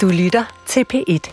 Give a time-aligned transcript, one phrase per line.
[0.00, 1.32] Du lytter til P1.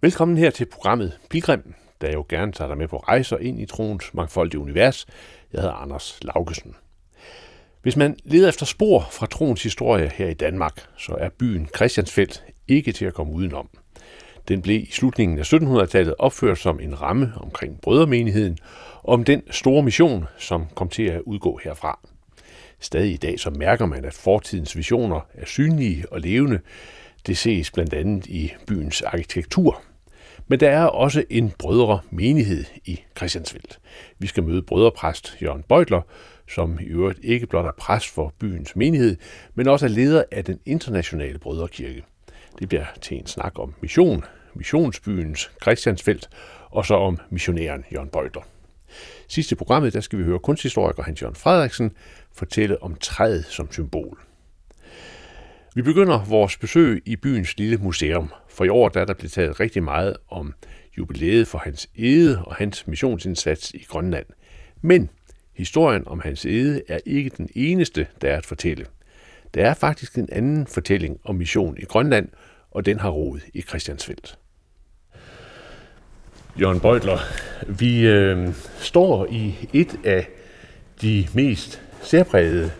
[0.00, 3.66] Velkommen her til programmet Pilgrim, der jo gerne tager dig med på rejser ind i
[3.66, 5.06] troens mangfoldige univers.
[5.52, 6.74] Jeg hedder Anders Laugesen.
[7.82, 12.44] Hvis man leder efter spor fra troens historie her i Danmark, så er byen Christiansfeldt
[12.68, 13.68] ikke til at komme udenom.
[14.48, 18.58] Den blev i slutningen af 1700-tallet opført som en ramme omkring brødremenigheden,
[19.04, 21.98] om den store mission, som kom til at udgå herfra.
[22.80, 26.60] Stadig i dag så mærker man, at fortidens visioner er synlige og levende.
[27.26, 29.82] Det ses blandt andet i byens arkitektur.
[30.48, 33.78] Men der er også en brødre menighed i Christiansfeld.
[34.18, 36.02] Vi skal møde brødrepræst Jørgen Bøjtler,
[36.48, 39.16] som i øvrigt ikke blot er præst for byens menighed,
[39.54, 42.04] men også er leder af den internationale brødrekirke.
[42.58, 46.28] Det bliver til en snak om mission, missionsbyens Christiansfelt,
[46.70, 48.42] og så om missionæren Jørgen Beutler.
[49.28, 51.92] Sidste programmet, der skal vi høre kunsthistoriker Hans Jørgen Frederiksen
[52.32, 54.20] fortælle om træet som symbol.
[55.74, 59.32] Vi begynder vores besøg i byens lille museum, for i år der er der blevet
[59.32, 60.54] taget rigtig meget om
[60.98, 64.26] jubilæet for hans ede og hans missionsindsats i Grønland.
[64.80, 65.10] Men
[65.52, 68.86] historien om hans ede er ikke den eneste, der er at fortælle.
[69.54, 72.28] Der er faktisk en anden fortælling om mission i Grønland,
[72.70, 74.38] og den har rod i Christiansfeldt.
[76.60, 77.18] Jørgen Beutler,
[77.68, 78.48] vi øh,
[78.78, 80.28] står i et af
[81.02, 82.70] de mest særprægede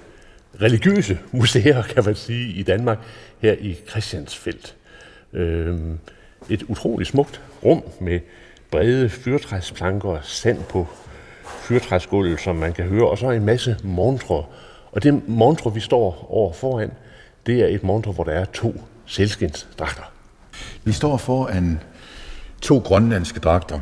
[0.62, 2.98] religiøse museer, kan man sige, i Danmark,
[3.38, 4.76] her i Christiansfeldt.
[5.32, 5.78] Øh,
[6.48, 8.20] et utroligt smukt rum med
[8.70, 10.86] brede fyrtræsplanker, sand på
[11.44, 14.44] fyrtræsgulvet, som man kan høre, og så en masse montre.
[14.92, 16.90] Og det montre, vi står over foran,
[17.46, 18.74] det er et montre, hvor der er to
[19.06, 20.12] selskindsdragter.
[20.84, 21.80] Vi står foran
[22.60, 23.80] to grønlandske dragter,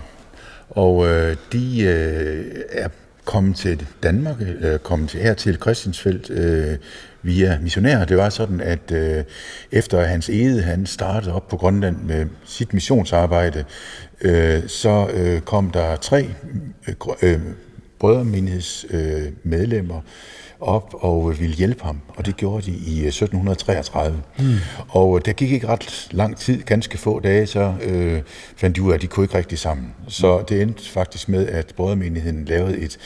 [0.71, 2.89] og øh, de øh, er
[3.25, 6.79] komme til Danmark, øh, komme til, her til Christiansfeldt øh,
[7.23, 8.05] via missionærer.
[8.05, 9.25] Det var sådan, at øh,
[9.73, 13.65] efter hans ede han startede op på Grønland med sit missionsarbejde,
[14.21, 16.29] øh, så øh, kom der tre
[16.89, 17.41] øh, øh,
[18.91, 20.01] øh, medlemmer,
[20.61, 24.23] op og ville hjælpe ham, og det gjorde de i 1733.
[24.39, 24.45] Mm.
[24.89, 28.23] Og der gik ikke ret lang tid, ganske få dage, så øh,
[28.57, 29.95] fandt de ud af, at de kunne ikke rigtig sammen.
[30.09, 30.45] Så mm.
[30.45, 32.99] det endte faktisk med, at brødremenigheden lavede et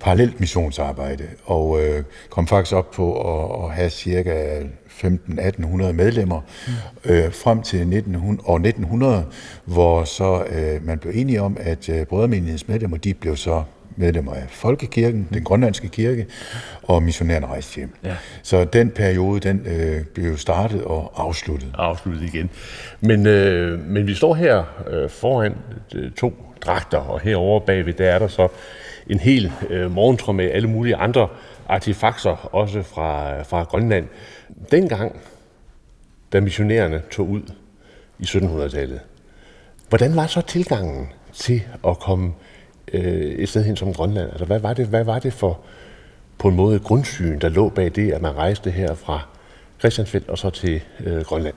[0.00, 4.60] parallelt missionsarbejde, og øh, kom faktisk op på at, at have cirka
[5.04, 7.10] 15-1800 medlemmer mm.
[7.10, 9.26] øh, frem til 1900, år 1900,
[9.64, 13.62] hvor så øh, man blev enige om, at øh, brødremenighedens medlemmer, de blev så
[13.96, 16.26] medlemmer af Folkekirken, den grønlandske kirke,
[16.82, 17.94] og missionærerne rejste hjem.
[18.04, 18.16] Ja.
[18.42, 21.68] Så den periode, den øh, blev startet og afsluttet.
[21.78, 22.50] Afsluttet igen.
[23.00, 25.54] Men, øh, men vi står her øh, foran
[25.94, 28.48] øh, to dragter, og herovre bagved, der er der så
[29.06, 31.28] en hel øh, morgentrå med alle mulige andre
[31.68, 34.06] artefakter, også fra, fra Grønland.
[34.70, 35.20] Dengang,
[36.32, 37.42] da missionærerne tog ud
[38.18, 39.00] i 1700-tallet,
[39.88, 42.32] hvordan var så tilgangen til at komme
[42.92, 44.30] øh, et sted hen som Grønland?
[44.30, 45.60] Altså, hvad var det, hvad var det for
[46.38, 49.26] på en måde grundsyn, der lå bag det, at man rejste her fra
[49.78, 51.54] Christiansfeldt og så til øh, Grønland?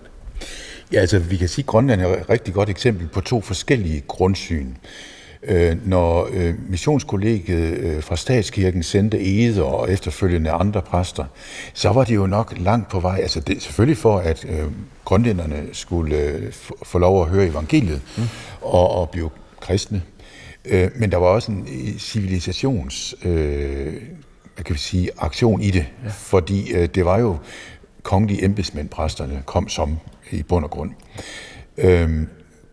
[0.91, 4.01] Ja, altså vi kan sige, at Grønland er et rigtig godt eksempel på to forskellige
[4.07, 4.67] grundsyn.
[5.43, 11.25] Øh, når øh, missionskollegiet øh, fra statskirken sendte eder og efterfølgende andre præster,
[11.73, 13.19] så var det jo nok langt på vej.
[13.21, 14.65] Altså det, selvfølgelig for, at øh,
[15.05, 16.51] grønlænderne skulle øh,
[16.83, 18.23] få lov at høre evangeliet mm.
[18.61, 19.29] og, og blive
[19.59, 20.01] kristne.
[20.65, 21.67] Øh, men der var også en
[21.99, 23.93] civilisations, øh,
[24.55, 26.09] hvad kan vi sige, aktion i det, ja.
[26.09, 27.37] fordi øh, det var jo
[28.03, 29.97] kongelige embedsmænd, præsterne, kom som
[30.31, 30.91] i bund og grund.
[31.77, 32.09] Øh,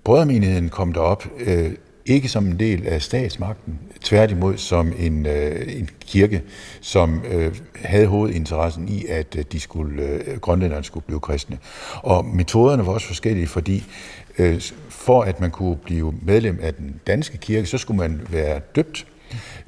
[0.04, 1.72] brødremenigheden kom derop øh,
[2.06, 6.42] ikke som en del af statsmagten, tværtimod som en, øh, en kirke,
[6.80, 11.58] som øh, havde hovedinteressen i, at øh, de skulle, øh, grønlænderne skulle blive kristne.
[11.96, 13.84] Og metoderne var også forskellige, fordi
[14.38, 18.60] Øh, for at man kunne blive medlem af den danske kirke, så skulle man være
[18.76, 19.06] døbt,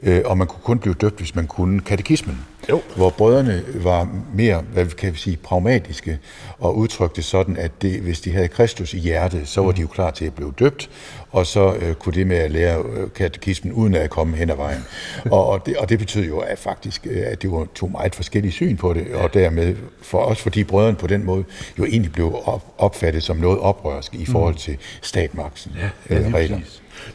[0.02, 2.38] øh, og man kunne kun blive døbt, hvis man kunne katekismen.
[2.70, 2.80] Jo.
[2.96, 6.18] Hvor brødrene var mere, hvad kan vi sige, pragmatiske
[6.58, 9.74] og udtrykte sådan, at det, hvis de havde Kristus i hjertet, så var mm.
[9.74, 10.90] de jo klar til at blive døbt,
[11.30, 14.56] og så øh, kunne det med at lære øh, katekismen uden at komme hen ad
[14.56, 14.84] vejen.
[15.30, 18.14] og, og, det, og det betød jo at faktisk, øh, at det var to meget
[18.14, 21.44] forskellige syn på det, og dermed for os, fordi brødrene på den måde
[21.78, 24.58] jo egentlig blev op, opfattet som noget oprørsk i forhold mm.
[24.58, 25.72] til statmagten
[26.10, 26.58] ja, ja, regler.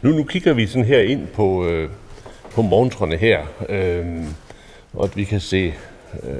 [0.02, 1.90] Nu, nu kigger vi sådan her ind på, øh,
[2.50, 4.06] på montrene her, øh,
[4.98, 5.74] og vi kan se
[6.22, 6.36] øh,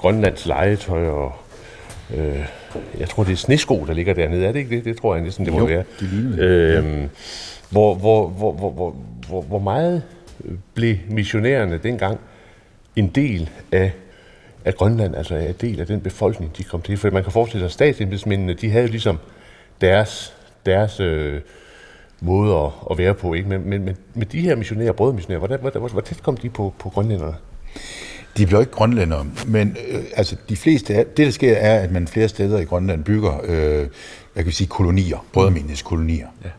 [0.00, 1.32] Grønlands legetøj og
[2.14, 2.46] øh,
[2.98, 4.46] jeg tror, det er snesko, der ligger dernede.
[4.46, 4.84] Er det ikke det?
[4.84, 5.84] Det tror jeg næsten, det må jo, være.
[6.00, 7.08] det ligner øhm, ja.
[7.70, 8.96] hvor, hvor, hvor, hvor, hvor,
[9.28, 10.02] hvor, hvor meget
[10.74, 12.20] blev missionærerne dengang
[12.96, 13.92] en del af
[14.64, 16.96] at Grønland altså er del af den befolkning, de kom til.
[16.96, 19.18] For man kan forestille sig, at statsembedsmændene, de havde ligesom
[19.80, 20.34] deres,
[20.66, 21.40] deres øh,
[22.20, 23.34] måde at, at være på.
[23.34, 23.48] Ikke?
[23.48, 26.48] Men, men, men med de her missionærer, brødremissionærer, hvordan, hvor, hvor, hvor tæt kom de
[26.48, 27.34] på, på grønlænderne?
[28.36, 32.08] De bliver ikke grønlændere, men øh, altså de fleste, det der sker er, at man
[32.08, 33.88] flere steder i Grønland bygger, øh,
[34.36, 36.26] jeg kan sige, kolonier, brødremenighedskolonier.
[36.44, 36.50] Ja.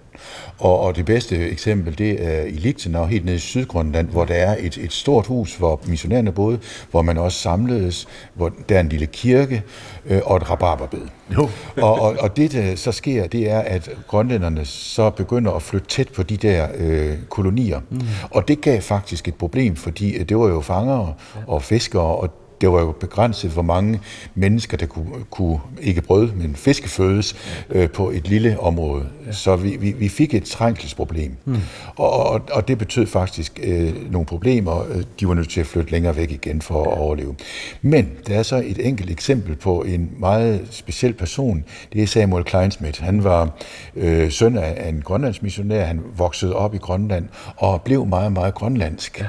[0.58, 4.34] Og, og det bedste eksempel, det er i Lichtenau, helt nede i Sydgrønland, hvor der
[4.34, 6.60] er et, et stort hus, hvor missionærerne boede,
[6.92, 9.64] hvor man også samledes, hvor der er en lille kirke
[10.06, 11.02] øh, og et rabarberbed.
[11.34, 11.50] Jo.
[11.88, 15.88] og, og, og det, der så sker, det er, at grønlænderne så begynder at flytte
[15.88, 17.80] tæt på de der øh, kolonier.
[17.90, 18.02] Mm.
[18.32, 21.14] Og det gav faktisk et problem, fordi øh, det var jo fangere
[21.48, 24.00] og fiskere, og det var jo begrænset, hvor mange
[24.36, 27.36] mennesker, der kunne, kunne ikke brød, men fiskefødes
[27.70, 29.06] øh, på et lille område.
[29.28, 29.32] Ja.
[29.32, 31.36] Så vi, vi, vi fik et trængselsproblem.
[31.44, 31.58] Hmm.
[31.96, 34.86] Og, og, og det betød faktisk øh, nogle problemer.
[35.20, 37.36] De var nødt til at flytte længere væk igen for at overleve.
[37.82, 41.64] Men der er så et enkelt eksempel på en meget speciel person.
[41.94, 43.04] Det er Samuel Kleinsmith.
[43.04, 43.50] Han var
[43.96, 45.86] øh, søn af en grønlandsmissionær.
[45.86, 47.28] Han voksede op i Grønland
[47.58, 49.20] og blev meget, meget grønlandsk.
[49.20, 49.28] Ja.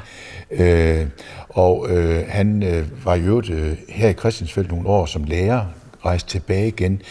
[0.50, 1.06] Øh,
[1.54, 5.64] og øh, han øh, var jo øh, her i Christiansfeld nogle år som lærer,
[6.04, 7.02] rejste tilbage igen,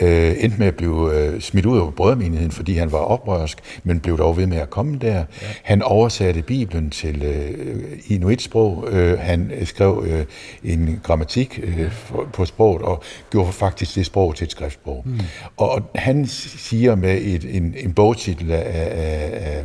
[0.00, 4.00] øh, endte med at blive øh, smidt ud af brødremenigheden, fordi han var oprørsk, men
[4.00, 5.14] blev dog ved med at komme der.
[5.14, 5.24] Ja.
[5.62, 10.24] Han oversatte Bibelen til øh, inuitsprog, øh, han skrev øh,
[10.64, 11.92] en grammatik øh,
[12.32, 15.02] på sproget, og gjorde faktisk det sprog til et skriftsprog.
[15.06, 15.20] Mm.
[15.56, 19.64] Og, og han siger med et, en, en bogtitel af, af, af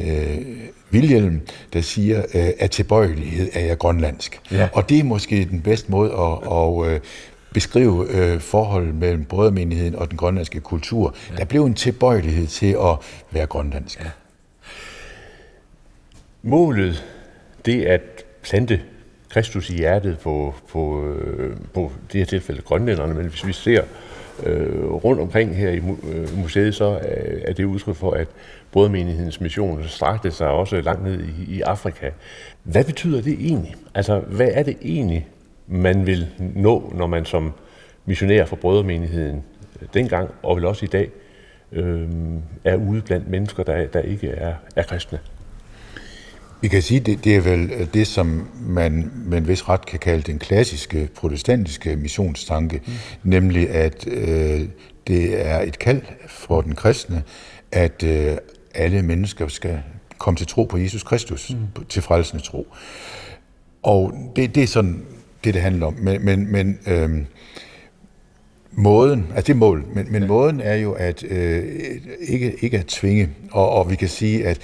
[0.00, 0.38] øh,
[0.92, 1.40] Wilhelm,
[1.72, 4.40] der siger, øh, at tilbøjelighed er jeg grønlandsk.
[4.50, 4.68] Ja.
[4.72, 7.00] Og det er måske den bedste måde at, at øh,
[7.54, 11.14] beskrive øh, forholdet mellem brødremenigheden og den grønlandske kultur.
[11.30, 11.36] Ja.
[11.36, 12.96] Der blev en tilbøjelighed til at
[13.30, 14.00] være grønlandsk.
[14.00, 14.10] Ja.
[16.42, 17.04] Målet,
[17.66, 18.80] det er at plante
[19.28, 23.82] Kristus i hjertet på, på, øh, på det her tilfælde grønlænderne, men hvis vi ser
[24.42, 25.80] øh, rundt omkring her i
[26.36, 26.98] museet, så
[27.44, 28.28] er det udtryk for, at
[28.78, 32.10] brødmenighedens mission strakte sig også langt ned i, i Afrika.
[32.62, 33.74] Hvad betyder det egentlig?
[33.94, 35.28] Altså, hvad er det egentlig,
[35.66, 37.52] man vil nå, når man som
[38.06, 39.42] missionær for brødremenigheden
[39.82, 41.10] øh, dengang, og vel også i dag,
[41.72, 42.08] øh,
[42.64, 45.18] er ude blandt mennesker, der, der ikke er, er kristne?
[46.60, 49.98] Vi kan sige, det, det er vel det, som man med en vis ret kan
[49.98, 52.92] kalde den klassiske protestantiske missionstanke, mm.
[53.30, 54.60] nemlig at øh,
[55.06, 57.22] det er et kald for den kristne,
[57.72, 58.36] at øh,
[58.74, 59.82] alle mennesker skal
[60.18, 61.84] komme til tro på Jesus Kristus, mm.
[61.88, 62.66] til frelsende tro.
[63.82, 65.04] Og det, det er sådan
[65.44, 65.94] det, det handler om.
[65.94, 67.26] Men, men, men øhm,
[68.72, 70.28] måden, altså det er mål, men, men ja.
[70.28, 71.64] måden er jo at øh,
[72.20, 73.28] ikke, ikke at tvinge.
[73.50, 74.60] Og, og vi kan sige, at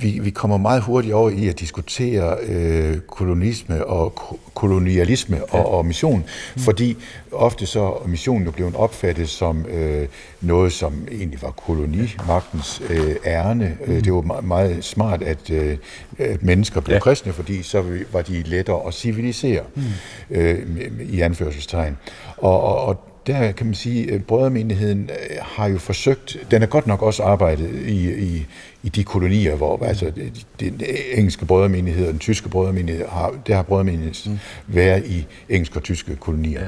[0.00, 4.14] vi, vi kommer meget hurtigt over i at diskutere øh, kolonisme og
[4.54, 5.58] kolonialisme ja.
[5.58, 6.24] og, og mission,
[6.56, 6.62] mm.
[6.62, 6.96] fordi
[7.32, 10.08] ofte så er missionen jo blevet opfattet som øh,
[10.40, 13.76] noget, som egentlig var kolonimagtens øh, ærne.
[13.86, 14.02] Øh, mm.
[14.02, 15.76] Det var meget, meget smart, at, øh,
[16.18, 17.00] at mennesker blev ja.
[17.00, 19.82] kristne, fordi så var de lettere at civilisere, mm.
[20.30, 20.58] øh,
[21.00, 21.96] i anførselstegn.
[22.36, 26.66] Og, og, og der kan man sige, at brødremenigheden øh, har jo forsøgt, den har
[26.66, 28.46] godt nok også arbejdet i, i,
[28.82, 30.12] i de kolonier, hvor altså,
[30.60, 30.80] den
[31.14, 34.38] engelske brødremenighed og den tyske brødremenighed, har, det har brødremenighed mm.
[34.66, 36.62] været i engelske og tyske kolonier.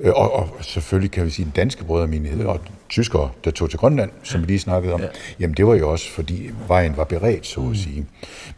[0.00, 0.08] Ja.
[0.08, 3.78] Øh, og, og selvfølgelig kan vi sige, den danske brødremenighed og tyskere, der tog til
[3.78, 5.06] Grønland, som vi lige snakkede om, ja.
[5.40, 7.74] jamen det var jo også, fordi vejen var beredt, så at mm.
[7.74, 8.06] sige.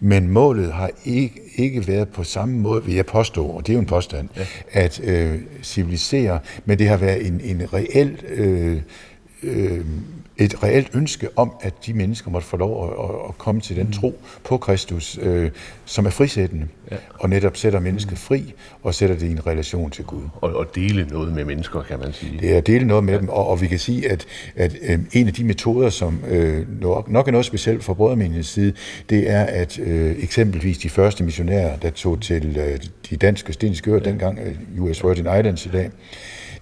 [0.00, 3.75] Men målet har ikke, ikke været på samme måde, vil jeg påstå, og det er
[3.75, 4.46] jo en påstand, ja.
[4.72, 8.80] at øh, civilisere, men det har været en, en reel øh,
[9.42, 9.80] øh,
[10.38, 13.86] et reelt ønske om, at de mennesker måtte få lov at, at komme til den
[13.86, 13.92] mm.
[13.92, 15.50] tro på Kristus, øh,
[15.84, 16.96] som er frisættende, ja.
[17.18, 18.16] og netop sætter mennesket mm.
[18.16, 20.22] fri, og sætter det i en relation til Gud.
[20.34, 22.38] Og, og dele noget med mennesker, kan man sige.
[22.40, 23.20] Det er at dele noget med ja.
[23.20, 24.26] dem, og, og vi kan sige, at,
[24.56, 28.46] at øh, en af de metoder, som øh, nok, nok er noget specielt for brødremenighedens
[28.48, 28.72] side,
[29.10, 33.90] det er, at øh, eksempelvis de første missionærer, der tog til øh, de danske stenske
[33.90, 34.10] øer, ja.
[34.10, 35.90] dengang øh, US Virgin Islands i dag,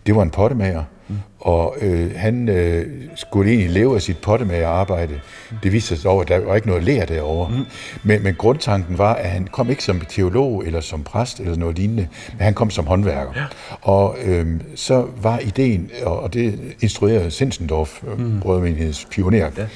[0.06, 1.16] det var en pottemager, mm.
[1.40, 5.14] og øh, han øh, skulle egentlig leve af sit pottemagerarbejde.
[5.50, 5.56] Mm.
[5.62, 7.50] Det viste sig dog, at der var ikke noget lære derovre.
[7.50, 7.64] Mm.
[8.02, 11.78] Men, men grundtanken var, at han kom ikke som teolog eller som præst eller noget
[11.78, 13.32] lignende, men han kom som håndværker.
[13.37, 13.44] Ja.
[13.80, 18.40] Og øh, så var ideen, og det instruerede Sinsendorf, øh, mm.
[18.40, 19.66] brødremenigheds pioner, ja.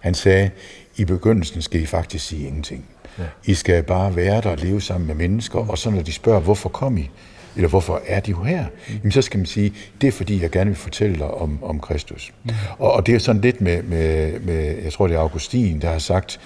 [0.00, 0.50] han sagde,
[0.96, 2.84] i begyndelsen skal I faktisk sige ingenting.
[3.18, 3.24] Ja.
[3.44, 5.70] I skal bare være der og leve sammen med mennesker, mm.
[5.70, 7.10] og så når de spørger, hvorfor kom I?
[7.56, 8.64] Eller hvorfor er de jo her?
[8.64, 8.94] Mm.
[8.94, 11.80] Jamen, så skal man sige, det er fordi, jeg gerne vil fortælle dig om, om
[11.80, 12.32] Kristus.
[12.44, 12.50] Mm.
[12.78, 15.90] Og, og det er sådan lidt med, med, med, jeg tror det er Augustin, der
[15.90, 16.40] har sagt,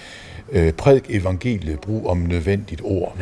[0.51, 3.17] øh, prædik evangeliet, brug om nødvendigt ord.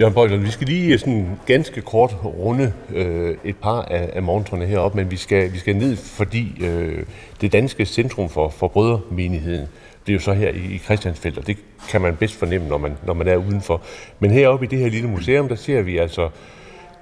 [0.00, 4.66] Jørgen Bøjler, vi skal lige sådan ganske kort runde øh, et par af, af montrene
[4.66, 7.04] heroppe, men vi skal, vi skal ned, fordi øh,
[7.40, 9.66] det danske centrum for, for brødremenigheden,
[10.06, 11.56] det er jo så her i, i Christiansfeldt, og det
[11.88, 13.82] kan man bedst fornemme, når man, når man er udenfor.
[14.18, 16.28] Men heroppe i det her lille museum, der ser vi altså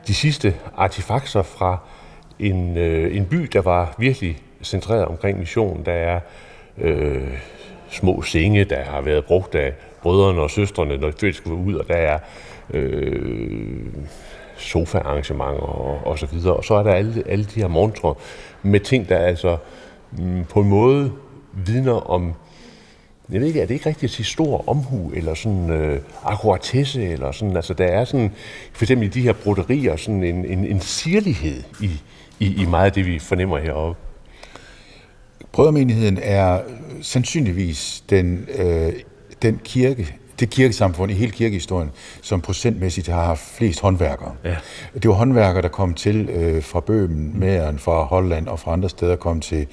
[0.06, 1.78] de sidste artefakter fra
[2.38, 5.86] en, øh, en by, der var virkelig centreret omkring missionen.
[5.86, 6.20] Der er
[6.78, 7.38] øh,
[7.88, 11.74] små senge, der har været brugt af brødrene og søstrene, når de født skulle ud,
[11.74, 12.18] og der er
[12.70, 13.86] øh,
[14.56, 16.56] sofa-arrangementer og, og så videre.
[16.56, 18.14] Og så er der alle, alle de her montre
[18.62, 19.56] med ting, der altså
[20.12, 21.12] mm, på en måde
[21.52, 22.34] vidner om
[23.32, 27.02] jeg ved ikke, er det ikke rigtigt at sige stor omhu, eller sådan øh, akkuratesse,
[27.02, 28.32] eller sådan, altså der er sådan,
[28.72, 31.90] for eksempel i de her broderier, sådan en, en, en sirlighed i,
[32.38, 34.00] i, i meget af det, vi fornemmer heroppe.
[35.52, 36.60] Brødremenigheden er
[37.02, 38.92] sandsynligvis den, øh,
[39.42, 41.90] den kirke det kirkesamfund i hele kirkehistorien,
[42.22, 44.32] som procentmæssigt har haft flest håndværkere.
[44.44, 44.56] Ja.
[44.94, 47.40] Det var håndværkere, der kom til øh, fra Bøhmen, mm.
[47.40, 49.66] Mæren, fra Holland og fra andre steder kom til,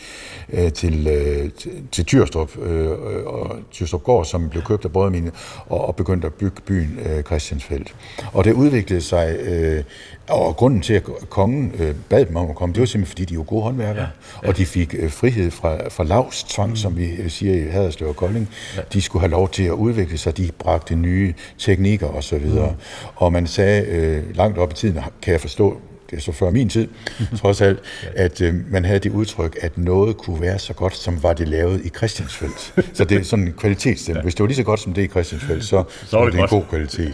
[0.54, 1.50] øh, til, øh,
[1.92, 2.90] til, Tyrstrup, øh,
[3.26, 5.32] og Tyrstrup Gård, som blev købt af Brødremine,
[5.66, 7.96] og, og begyndte at bygge byen øh, Christiansfeldt.
[8.34, 9.84] Og det udviklede sig, øh,
[10.32, 13.26] og grunden til, at kongen øh, bad dem om at komme, det var simpelthen, fordi
[13.26, 14.10] de var gode håndværkere, ja.
[14.44, 14.48] Ja.
[14.48, 16.76] og de fik øh, frihed fra, fra lavs tvang, mm.
[16.76, 18.50] som vi øh, siger i Haderslev og Kolding.
[18.76, 18.82] Ja.
[18.94, 22.46] De skulle have lov til at udvikle sig, de bragte nye teknikker osv.
[22.46, 22.60] Mm.
[23.16, 25.78] Og man sagde øh, langt op i tiden, kan jeg forstå,
[26.12, 26.88] det er så før min tid,
[27.42, 27.80] trods alt,
[28.16, 31.48] at øh, man havde det udtryk, at noget kunne være så godt, som var det
[31.48, 32.74] lavet i Christiansfeldt.
[32.94, 34.22] Så det er sådan en kvalitetsstemme.
[34.22, 36.34] Hvis det var lige så godt som det i Christiansfeldt, så, så, så var det,
[36.34, 37.14] det en god kvalitet.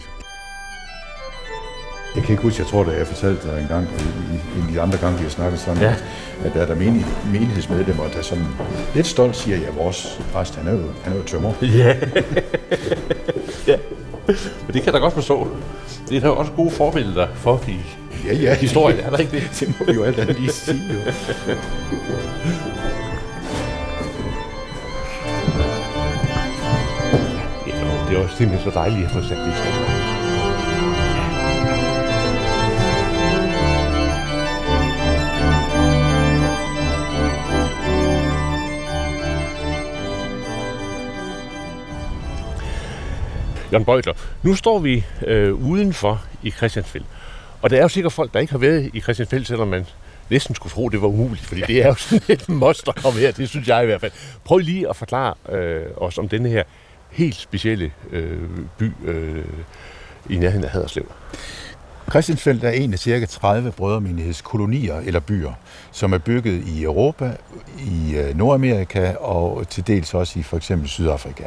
[2.18, 4.72] Jeg kan ikke huske, jeg tror, da jeg fortalte dig en gang, i, en af
[4.72, 5.94] de andre gange, vi har snakket sammen, ja.
[6.44, 8.44] at der er der menig, menighedsmedlemmer, der sådan
[8.94, 11.52] lidt stolt siger, at ja, vores præst, han er jo, han er jo tømmer.
[11.62, 11.96] Ja.
[13.66, 13.76] ja.
[14.66, 15.48] Men det kan da godt forstå.
[16.08, 17.76] Det er da også gode forbilleder for i
[18.26, 18.54] ja, ja.
[18.54, 19.42] historien, er der ikke det?
[19.60, 21.12] det må vi jo alt andet lige sige, jo.
[28.08, 29.97] det er også simpelthen så dejligt at få sat det i stand.
[43.72, 44.12] Jørgen Bøjtler.
[44.42, 47.04] Nu står vi øh, udenfor i Christiansfeld.
[47.62, 49.86] Og der er jo sikkert folk, der ikke har været i Christiansfeld, selvom man
[50.30, 53.20] næsten skulle tro, det var umuligt, fordi det er jo sådan et monster at komme
[53.20, 54.12] her, det synes jeg i hvert fald.
[54.44, 56.62] Prøv lige at forklare øh, os om denne her
[57.10, 58.48] helt specielle øh,
[58.78, 59.44] by øh,
[60.30, 61.12] i nærheden af Haderslev.
[62.10, 65.52] Christiansfeld er en af cirka 30 brødremenighedskolonier eller byer,
[65.90, 67.36] som er bygget i Europa,
[67.78, 71.44] i øh, Nordamerika og til dels også i for eksempel Sydafrika.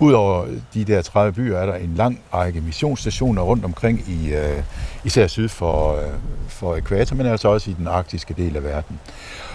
[0.00, 4.62] Udover de der 30 byer er der en lang række missionsstationer rundt omkring i øh,
[5.04, 6.06] især syd for, øh,
[6.48, 9.00] for ekvator, men altså også i den arktiske del af verden.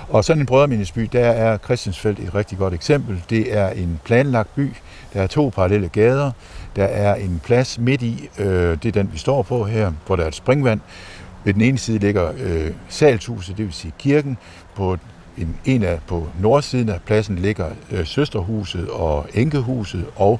[0.10, 3.24] Og sådan en brødremenighedsby, der er Christiansfeld et rigtig godt eksempel.
[3.30, 4.74] Det er en planlagt by.
[5.14, 6.32] Der er to parallelle gader.
[6.76, 10.16] Der er en plads midt i, øh, det er den, vi står på her, hvor
[10.16, 10.80] der er et springvand.
[11.44, 14.38] Ved den ene side ligger øh, salshuset, det vil sige kirken.
[14.76, 14.98] På
[15.38, 20.40] en, en af på nordsiden af pladsen ligger øh, søsterhuset og enkehuset og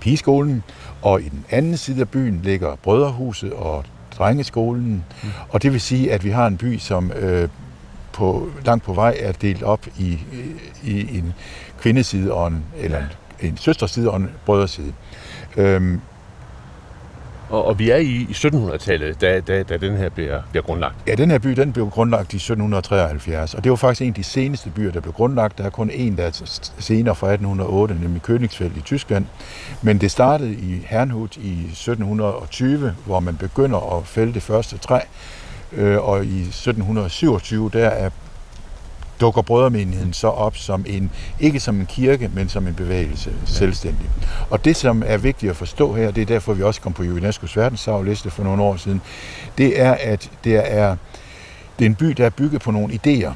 [0.00, 0.62] pigeskolen,
[1.02, 3.84] og i den anden side af byen ligger brødrehuset og
[4.18, 5.04] drengeskolen.
[5.22, 5.28] Mm.
[5.48, 7.48] Og det vil sige, at vi har en by, som øh,
[8.12, 10.18] på, langt på vej er delt op i,
[10.84, 11.34] i en
[11.80, 14.92] kvindeside og en, eller en, en søsterside og en brødreside.
[15.56, 16.00] Øhm,
[17.50, 20.94] og, og vi er i, i 1700-tallet, da, da, da den her bliver, bliver grundlagt.
[21.06, 24.14] Ja, den her by den blev grundlagt i 1773, og det var faktisk en af
[24.14, 25.58] de seneste byer, der blev grundlagt.
[25.58, 29.26] Der er kun en, der er senere fra 1808, nemlig Königsfeld i Tyskland.
[29.82, 35.00] Men det startede i Herrnhut i 1720, hvor man begynder at fælde det første træ,
[35.72, 38.10] øh, og i 1727, der er
[39.20, 43.46] dukker brødremenigheden så op som en, ikke som en kirke, men som en bevægelse, ja.
[43.46, 44.10] selvstændig.
[44.50, 47.02] Og det, som er vigtigt at forstå her, det er derfor, vi også kom på
[47.02, 49.00] UNESCO's verdensarvliste for nogle år siden,
[49.58, 50.96] det er, at det er,
[51.78, 53.32] det er en by, der er bygget på nogle idéer,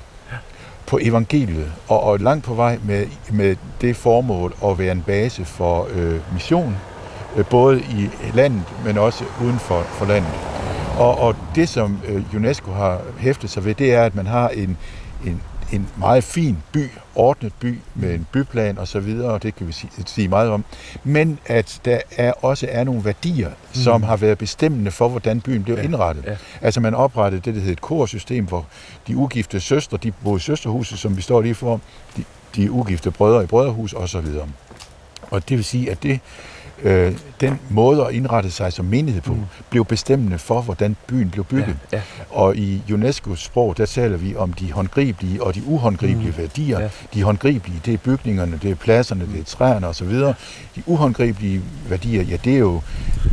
[0.86, 5.44] på evangeliet, og, og langt på vej med, med det formål at være en base
[5.44, 6.76] for øh, mission,
[7.36, 10.32] øh, både i landet, men også uden for, for landet.
[10.98, 14.48] Og, og det, som øh, UNESCO har hæftet sig ved, det er, at man har
[14.48, 14.76] en,
[15.26, 19.54] en en meget fin by, ordnet by med en byplan og så videre, og det
[19.54, 19.74] kan vi
[20.06, 20.64] sige meget om.
[21.04, 23.54] Men at der er også er nogle værdier, mm.
[23.72, 25.82] som har været bestemmende for, hvordan byen blev ja.
[25.82, 26.24] indrettet.
[26.26, 26.36] Ja.
[26.60, 28.66] Altså man oprettede det, der hedder et korsystem, hvor
[29.06, 31.80] de ugifte søstre, de boede i søsterhuset, som vi står lige for,
[32.16, 32.24] de,
[32.56, 34.48] de ugifte brødre i brødrehus og så videre.
[35.30, 36.20] Og det vil sige, at det
[36.82, 39.40] øh, den måde at indrette sig som menighed på, mm.
[39.70, 41.76] blev bestemmende for, hvordan byen blev bygget.
[41.92, 42.02] Ja, ja.
[42.30, 46.38] Og i UNESCO's sprog, der taler vi om de håndgribelige og de uhåndgribelige mm.
[46.38, 46.80] værdier.
[46.80, 46.88] Ja.
[47.14, 50.12] De håndgribelige, det er bygningerne, det er pladserne, det er træerne osv.
[50.76, 52.80] De uhåndgribelige værdier, ja, det er jo,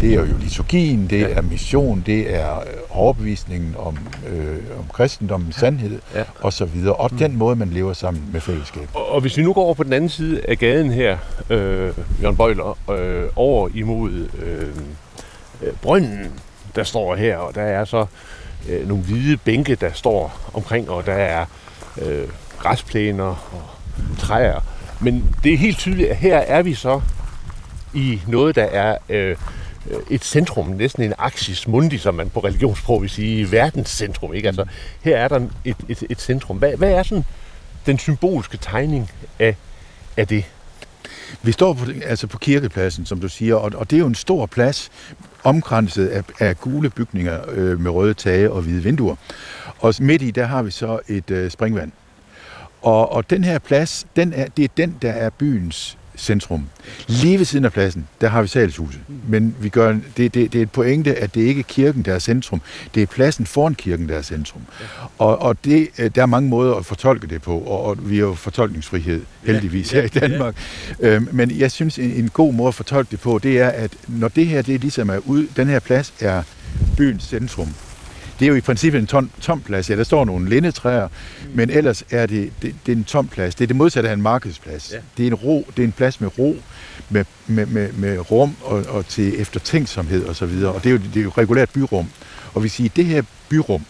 [0.02, 1.28] det er jo liturgien, det ja.
[1.28, 3.98] er mission, det er overbevisningen om,
[4.28, 6.24] øh, om kristendommen, sandhed ja.
[6.42, 6.86] osv.
[6.88, 7.18] Og, og mm.
[7.18, 8.90] den måde, man lever sammen med fællesskab.
[8.94, 11.18] Og, og hvis vi nu går over på den anden side af gaden her,
[11.50, 14.76] øh, Jørgen Bøjler, øh, over imod øh,
[15.62, 16.40] øh, brønden,
[16.76, 18.06] der står her, og der er så
[18.70, 21.46] øh, nogle hvide bænke, der står omkring, og der er
[22.02, 22.28] øh,
[22.60, 23.64] græsplæner og
[24.18, 24.60] træer.
[25.00, 27.02] Men det er helt tydeligt, at her er vi så
[27.94, 29.36] i noget, der er øh,
[30.10, 34.34] et centrum, næsten en axis mundi, som man på religionssprog vil sige, verdenscentrum.
[34.34, 34.48] Ikke?
[34.48, 34.66] Altså,
[35.02, 36.58] her er der et, et, et centrum.
[36.58, 37.26] Hvad, hvad er sådan
[37.86, 39.56] den symbolske tegning af,
[40.18, 40.46] af det?
[41.42, 44.16] Vi står på, altså på kirkepladsen, som du siger, og, og det er jo en
[44.16, 44.92] stor plads,
[45.44, 49.16] omkranset af, af gule bygninger øh, med røde tage og hvide vinduer.
[49.80, 51.92] Og midt i, der har vi så et øh, springvand.
[52.82, 56.66] Og, og den her plads, den er, det er den, der er byens centrum.
[57.08, 59.02] Lige ved siden af pladsen, der har vi salgshuset.
[59.28, 62.14] Men vi gør, det, det, det er et pointe, at det ikke er kirken, der
[62.14, 62.62] er centrum.
[62.96, 64.62] Det er pladsen foran kirken, der er centrum.
[65.18, 68.16] Og, og det, øh, der er mange måder at fortolke det på, og, og vi
[68.16, 70.56] har jo fortolkningsfrihed, heldigvis, her i Danmark.
[71.00, 73.92] Øhm, men jeg synes, en, en god måde at fortolke det på, det er, at
[74.08, 76.44] når det her, det ligesom er ud, den her plads er
[76.98, 77.74] byens centrum,
[78.40, 79.90] det er jo i princippet en tom, tom plads.
[79.90, 81.52] Ja, der står nogle lindetræer, mm.
[81.54, 83.56] men ellers er det, det, det er en tom plads.
[83.56, 84.92] Det er det modsatte af en markedsplads.
[84.92, 84.98] Ja.
[85.18, 86.56] Det er en ro, det er en plads med ro,
[87.10, 90.64] med, med, med, med rum og, og til eftertænksomhed osv.
[90.64, 92.08] Og, og det er jo, det er jo regulært byrum.
[92.54, 93.86] Og vi siger, det her byrum,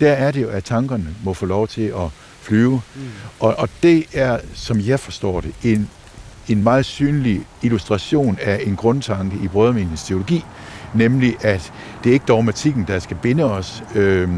[0.00, 2.08] der er det jo, at tankerne må få lov til at
[2.42, 2.82] flyve.
[2.94, 3.02] Mm.
[3.40, 5.88] Og, og det er, som jeg forstår det, en,
[6.48, 10.44] en meget synlig illustration af en grundtanke i brødremenighetens teologi,
[10.94, 11.72] nemlig at
[12.04, 13.82] det er ikke dogmatikken, der skal binde os.
[13.94, 14.28] Øh,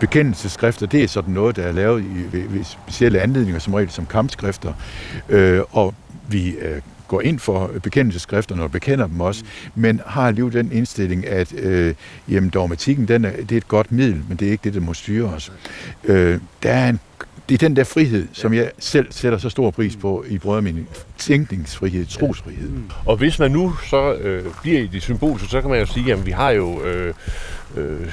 [0.00, 3.90] bekendelseskrifter, det er sådan noget, der er lavet i ved, ved specielle anledninger, som regel
[3.90, 4.72] som kampskrifter,
[5.28, 5.94] øh, og
[6.28, 11.26] vi øh, går ind for bekendelseskrifterne og bekender dem også, men har alligevel den indstilling,
[11.26, 11.94] at øh,
[12.28, 14.80] jamen, dogmatikken den er, det er et godt middel, men det er ikke det, der
[14.80, 15.52] må styre os.
[16.04, 17.00] Øh, der er en
[17.48, 20.88] det er den der frihed, som jeg selv sætter så stor pris på i brødremeningen.
[21.18, 22.68] Tænkningsfrihed, trosfrihed.
[22.68, 22.90] Mm.
[23.04, 26.12] Og hvis man nu så øh, bliver i det symbol, så kan man jo sige,
[26.12, 27.14] at vi har jo øh,
[27.76, 28.08] øh,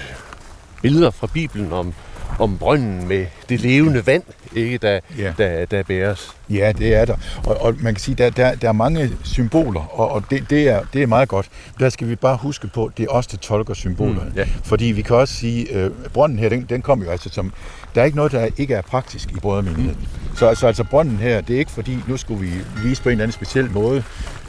[0.81, 1.93] billeder fra Bibelen om,
[2.39, 4.23] om brønden med det levende vand,
[4.55, 5.33] ikke, der, ja.
[5.37, 6.31] der, der bæres.
[6.49, 7.15] Ja, det er der.
[7.45, 10.69] Og, og man kan sige, der, der, der er mange symboler, og, og det, det,
[10.69, 11.49] er, det er meget godt.
[11.79, 14.29] Der skal vi bare huske på, det er os, der tolker symbolerne.
[14.29, 14.47] Mm, ja.
[14.63, 17.53] Fordi vi kan også sige, øh, brønden her, den, den kommer jo altså som...
[17.95, 19.97] Der er ikke noget, der ikke er praktisk i brødremenigheden.
[19.99, 20.37] Mm.
[20.37, 22.51] Så altså, altså brønden her, det er ikke fordi, nu skulle vi
[22.83, 24.03] vise på en eller anden speciel måde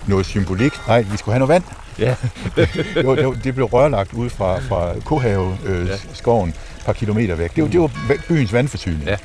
[0.06, 0.72] noget symbolik.
[0.86, 1.64] Nej, vi skulle have noget vand.
[1.98, 2.14] Ja.
[2.94, 5.96] det, var, det blev rørlagt ud fra, fra Kohave, øh, ja.
[6.12, 7.56] skoven, et par kilometer væk.
[7.56, 7.90] Det var, det var
[8.28, 9.02] byens vandforsyning.
[9.06, 9.16] Ja.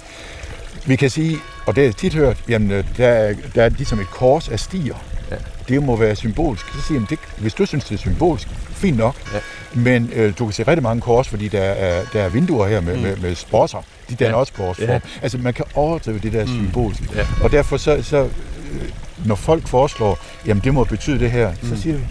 [0.86, 4.00] Vi kan sige, og det er tit hørt, jamen øh, der er, der er ligesom
[4.00, 4.96] et kors af stier.
[5.32, 5.36] Ja.
[5.68, 6.66] Det må være symbolsk.
[6.74, 9.16] Så siger jeg, det, hvis du synes, det er symbolsk, fint nok.
[9.34, 9.40] Ja.
[9.74, 12.82] Men øh, du kan se rigtig mange kors, fordi der er, der er vinduer her
[12.82, 13.02] med, mm.
[13.02, 13.78] med, med sprosser.
[14.10, 14.40] De danner ja.
[14.40, 14.90] også korsform.
[14.90, 15.00] Ja.
[15.22, 16.52] Altså man kan overdrive det der mm.
[16.52, 17.06] symbolske.
[17.16, 17.26] Ja.
[17.44, 18.90] Og derfor så, så øh,
[19.26, 21.70] når folk foreslår, jamen det må betyde det her, mm.
[21.70, 22.04] så siger vi,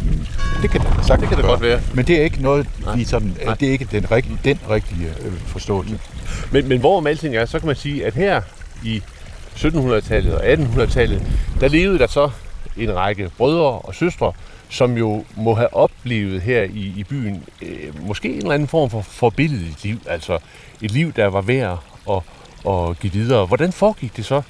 [0.62, 1.80] det kan det sagt det kan det godt være.
[1.94, 2.66] Men det er ikke noget,
[2.96, 3.54] vi sådan, Nej.
[3.54, 5.98] det er ikke den, rigtige, den rigtige øh, forståelse.
[6.52, 8.40] Men, men hvor alting er, så kan man sige, at her
[8.84, 9.02] i
[9.56, 11.22] 1700-tallet og 1800-tallet,
[11.60, 12.30] der levede der så
[12.76, 14.32] en række brødre og søstre,
[14.68, 18.90] som jo må have oplevet her i, i byen øh, måske en eller anden form
[18.90, 20.38] for forbilledeligt liv, altså
[20.82, 22.22] et liv, der var værd at,
[22.70, 23.46] at give videre.
[23.46, 24.42] Hvordan foregik det så,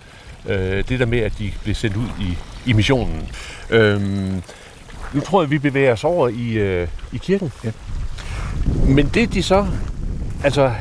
[0.49, 2.39] øh, det der med, at de blev sendt ud i,
[2.71, 3.29] i missionen?
[3.71, 4.01] Øh,
[5.15, 7.53] nu tror jeg, vi bevæger os over i, øh, i kirken.
[7.65, 7.71] Ja.
[8.89, 9.67] Men det de så
[10.45, 10.73] altså,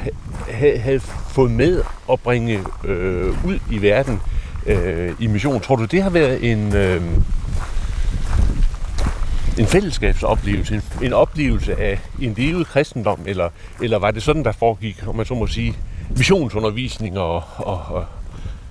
[0.80, 4.22] havde fået med at bringe øh, ud i verden
[4.66, 7.02] øh, i mission, tror du, det har været en, øh,
[9.58, 13.50] en fællesskabsoplevelse, en, en oplevelse af en levet kristendom, eller,
[13.82, 15.76] eller var det sådan, der foregik, om man så må sige,
[16.18, 18.06] missionsundervisning og, og, og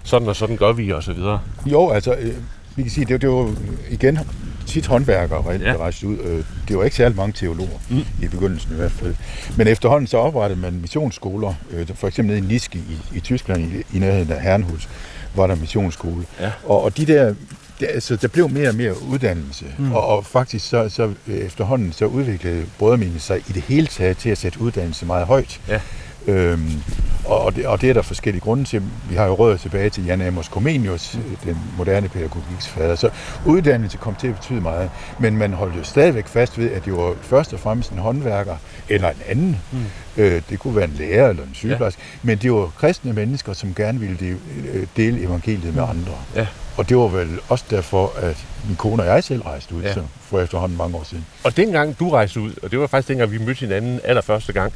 [0.02, 1.40] sådan og sådan gør vi, og så videre?
[1.66, 2.34] Jo, altså, øh,
[2.76, 3.54] vi kan sige, det, det var
[3.90, 4.18] igen
[4.66, 5.76] tit håndværkere, der ja.
[5.76, 6.18] rejste ud.
[6.18, 8.04] Øh, det var ikke særlig mange teologer, mm.
[8.22, 9.14] i begyndelsen i hvert fald.
[9.56, 13.72] Men efterhånden så oprettede man missionsskoler, øh, for eksempel nede i Niske i, i Tyskland,
[13.72, 14.88] i, i nærheden af Herrenhus,
[15.34, 16.24] var der missionsskole.
[16.40, 16.50] Ja.
[16.64, 17.34] Og, og de der
[17.80, 19.92] det, altså, der blev mere og mere uddannelse, mm.
[19.92, 24.30] og, og faktisk så, så efterhånden så udviklede brødremene sig i det hele taget til
[24.30, 25.60] at sætte uddannelse meget højt.
[25.68, 25.80] Ja.
[26.26, 26.82] Øhm,
[27.28, 28.82] Og, og, det, og det er der forskellige grunde til.
[29.10, 32.94] Vi har jo råd tilbage til Jan Amos Comenius, den moderne pædagogiks fader.
[32.94, 33.10] Så
[33.46, 34.90] uddannelse kom til at betyde meget.
[35.18, 38.56] Men man holdt jo stadigvæk fast ved, at det var først og fremmest en håndværker
[38.88, 39.60] eller en anden.
[39.72, 39.78] Mm.
[40.16, 42.02] Øh, det kunne være en lærer eller en sygeplejerske.
[42.04, 42.18] Ja.
[42.22, 44.36] Men det var kristne mennesker, som gerne ville
[44.72, 46.12] øh, dele evangeliet med andre.
[46.36, 46.46] Ja.
[46.76, 49.94] Og det var vel også derfor, at min kone og jeg selv rejste ud, ja.
[49.94, 51.26] så for efterhånden mange år siden.
[51.44, 54.72] Og dengang du rejste ud, og det var faktisk dengang, vi mødte hinanden allerførste gang,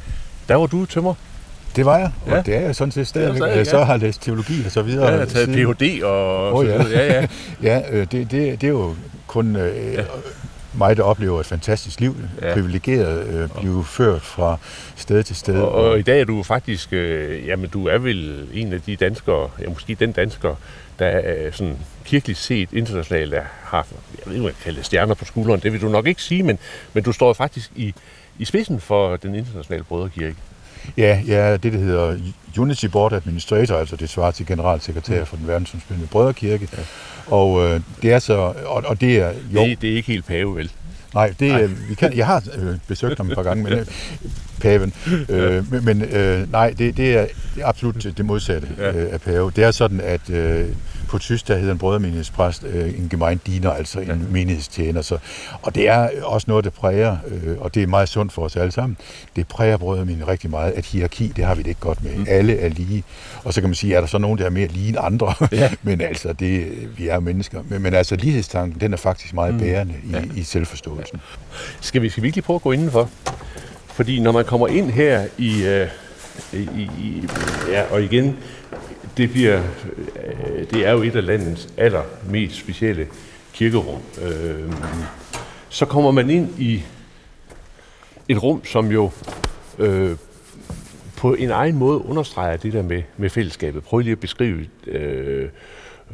[0.47, 1.13] der var du tømmer.
[1.75, 2.41] Det var jeg, og ja.
[2.41, 3.55] det er jeg sådan set stadigvæk.
[3.55, 5.05] Jeg så har læst teologi og så videre.
[5.05, 6.03] Ja, jeg har taget Ph.D.
[6.03, 6.83] og oh, ja.
[6.83, 7.27] ja, ja.
[7.69, 8.95] ja øh, det, det, det er jo
[9.27, 10.03] kun øh, ja.
[10.73, 12.53] mig, der oplever et fantastisk liv, ja.
[12.53, 14.57] privilegeret, øh, blive ført fra
[14.95, 15.59] sted til sted.
[15.59, 18.95] Og, og i dag er du faktisk, øh, jamen du er vel en af de
[18.95, 20.55] danskere, ja, måske den dansker,
[20.99, 23.87] der er sådan kirkeligt set internationalt er, har,
[24.19, 26.23] jeg ved ikke, man kan kalde det stjerner på skulderen, det vil du nok ikke
[26.23, 26.59] sige, men,
[26.93, 27.93] men du står faktisk i,
[28.39, 30.35] i spidsen for den internationale brødrekirke.
[30.97, 32.17] Ja, ja, det, der hedder
[32.57, 35.25] Unity Board Administrator, altså det svarer til generalsekretær mm.
[35.25, 36.67] for den verdensomspændende brødrekirke.
[36.77, 36.83] Ja.
[37.27, 38.33] Og øh, det er så,
[38.65, 39.65] og, og det er jo...
[39.65, 40.71] Det, det er ikke helt pave, vel?
[41.13, 41.65] Nej, det, nej.
[41.65, 43.85] Vi kan, jeg har øh, besøgt ham et par gange, men øh,
[44.61, 44.93] paven.
[45.29, 49.51] Øh, men øh, nej, det, det, er, det er absolut det modsatte øh, af pave.
[49.55, 50.67] Det er sådan, at øh,
[51.11, 54.15] på tysk, der hedder en brødremenighedspræst øh, en gemeindiener, altså en ja.
[54.31, 55.01] menighedstjener.
[55.01, 55.17] Så,
[55.61, 58.55] og det er også noget, der præger, øh, og det er meget sundt for os
[58.55, 58.97] alle sammen,
[59.35, 62.15] det præger brødremenigheden rigtig meget, at hierarki, det har vi det ikke godt med.
[62.15, 62.25] Mm.
[62.27, 63.03] Alle er lige.
[63.43, 65.33] Og så kan man sige, er der så nogen, der er mere lige end andre?
[65.51, 65.71] Ja.
[65.83, 67.61] men altså, det, vi er mennesker.
[67.69, 69.59] Men, men altså, lighedstanken, den er faktisk meget mm.
[69.59, 70.21] bærende i, ja.
[70.35, 71.21] i selvforståelsen.
[71.81, 73.09] Skal vi, skal vi ikke lige prøve at gå indenfor?
[73.85, 75.87] Fordi når man kommer ind her i, øh,
[76.53, 77.27] i, i
[77.71, 78.37] ja, og igen,
[79.17, 79.63] det, bliver,
[80.23, 83.07] øh, det er jo et af landets allermest specielle
[83.53, 84.01] kirkerum.
[84.21, 84.73] Øh,
[85.69, 86.83] så kommer man ind i
[88.29, 89.11] et rum, som jo
[89.79, 90.15] øh,
[91.17, 93.83] på en egen måde understreger det der med, med fællesskabet.
[93.83, 95.49] Prøv lige at beskrive øh,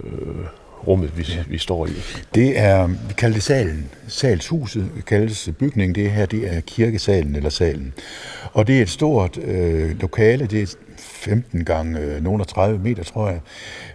[0.04, 0.46] øh,
[0.88, 1.44] rummet, vi, ja.
[1.48, 1.92] vi står i.
[2.36, 3.90] Det er, vi kalder det salen.
[4.08, 5.96] Salshuset kaldes bygningen.
[5.96, 7.94] Det her, det er kirkesalen eller salen.
[8.54, 10.46] Og det er et stort øh, lokale.
[10.46, 10.76] Det er
[11.18, 13.40] 15 gange øh, nogle 30 meter, tror jeg.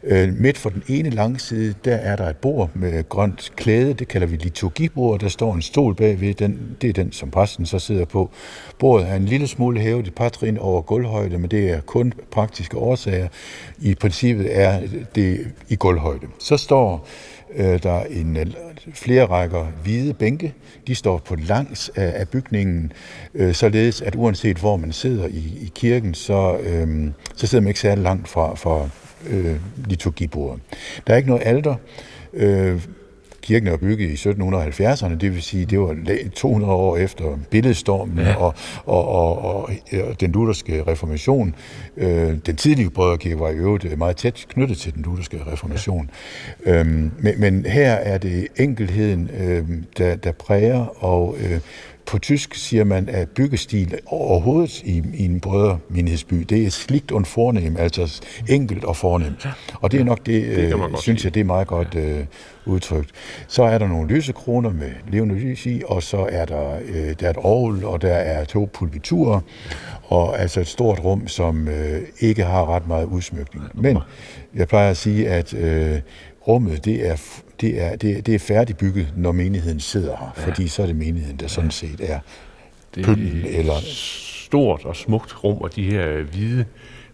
[0.03, 3.95] Øh, midt for den ene lange side, der er der et bord med grønt klæde,
[3.95, 7.67] det kalder vi liturgibord, der står en stol bagved, den, det er den, som præsten
[7.67, 8.31] så sidder på.
[8.79, 12.13] Bordet er en lille smule hævet et par trin over gulvhøjde, men det er kun
[12.31, 13.29] praktiske årsager.
[13.79, 14.81] I princippet er
[15.15, 16.27] det i gulvhøjde.
[16.39, 17.07] Så står
[17.55, 18.55] øh, der en
[18.95, 20.55] flere rækker hvide bænke.
[20.87, 22.92] De står på langs af, af bygningen,
[23.35, 27.68] øh, således at uanset hvor man sidder i, i kirken, så, øh, så sidder man
[27.68, 28.88] ikke særlig langt fra, fra
[29.27, 30.61] øh, liturgibordet.
[31.07, 31.75] Der er ikke noget alter.
[32.33, 32.81] Øh,
[33.42, 35.96] kirken er bygget i 1770'erne, det vil sige, det var
[36.35, 38.35] 200 år efter billedstormen ja.
[38.35, 41.55] og, og, og, og, og den lutherske reformation.
[41.96, 46.11] Øh, den tidlige brødrekirke var i øvrigt meget tæt knyttet til den lutherske reformation.
[46.66, 46.81] Ja.
[46.81, 51.61] Øhm, men, men her er det enkelheden, øh, der, der præger, og øh,
[52.07, 57.27] på tysk siger man, at byggestil overhovedet i, i en brødremenighedsby, det er slikt og
[57.27, 59.49] fornem, altså enkelt og fornemt.
[59.75, 62.25] Og det er nok det, det øh, synes jeg, det er meget godt øh,
[62.67, 63.11] udtrykt.
[63.49, 67.27] Så er der nogle lysekroner med levende lys i, og så er der, øh, der
[67.27, 69.41] er et orgel, og der er to pulpiturer,
[70.03, 73.65] og altså et stort rum, som øh, ikke har ret meget udsmykning.
[73.75, 73.99] Men
[74.55, 76.01] jeg plejer at sige, at øh,
[76.49, 77.17] rummet, det er,
[77.62, 80.46] det er, det, det er færdigbygget, når menigheden sidder her, ja.
[80.46, 82.18] fordi så er det menigheden, der sådan set er
[82.94, 83.59] det.
[83.59, 83.75] Eller...
[84.53, 86.64] stort og smukt rum, og de her hvide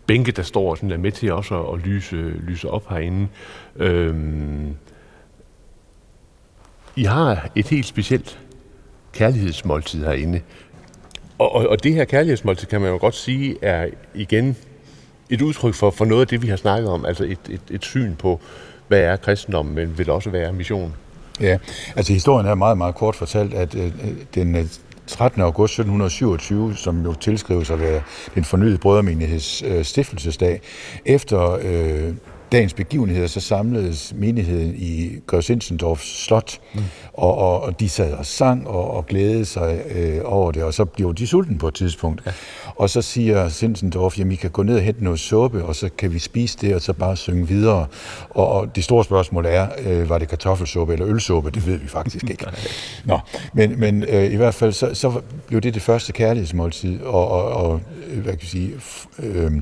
[0.07, 3.29] bænke, der står sådan er med til også at, at lyse, lyse op herinde.
[3.77, 4.77] Øhm,
[6.97, 8.39] I har et helt specielt
[9.13, 10.41] kærlighedsmåltid herinde.
[11.39, 14.57] Og, og, og det her kærlighedsmåltid, kan man jo godt sige, er igen
[15.31, 17.05] et udtryk for, for noget af det, vi har snakket om.
[17.05, 18.41] Altså et, et, et syn på,
[18.89, 20.95] hvad er kristendommen, men vil også være mission.
[21.41, 21.59] Ja,
[21.97, 23.93] altså historien er meget, meget kort fortalt, at øh,
[24.35, 24.65] den øh,
[25.07, 25.43] 13.
[25.43, 28.03] August 1727, som jo tilskrives at være
[28.35, 30.61] den fornyede brødremenigheds øh, stiftelsesdag,
[31.05, 32.15] efter øh,
[32.53, 36.81] dagens begivenheder, så samledes menigheden i Grevsindensdorf Slot, mm.
[37.13, 40.75] og, og, og de sad og sang og, og glædede sig øh, over det, og
[40.75, 42.23] så blev de sulten på et tidspunkt.
[42.27, 42.33] Ja.
[42.77, 45.89] Og så siger Sindensdorf, jamen I kan gå ned og hente noget suppe, og så
[45.99, 47.87] kan vi spise det, og så bare synge videre.
[48.31, 51.51] Og, og det store spørgsmål er, øh, var det kartoffelsuppe eller ølsuppe?
[51.51, 52.47] Det ved vi faktisk ikke.
[53.05, 53.19] Nå,
[53.53, 57.45] men, men øh, i hvert fald, så, så blev det det første kærlighedsmåltid, og, og,
[57.45, 57.81] og
[58.15, 58.73] hvad kan jeg sige,
[59.19, 59.53] øh,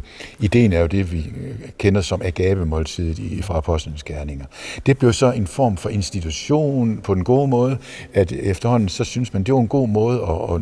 [0.41, 1.33] ideen er jo det, vi
[1.79, 4.47] kender som agape måltidet i, fra apostlenes gerninger.
[4.87, 7.79] Det blev så en form for institution på den gode måde,
[8.15, 10.61] at efterhånden så synes man, det var en god måde at,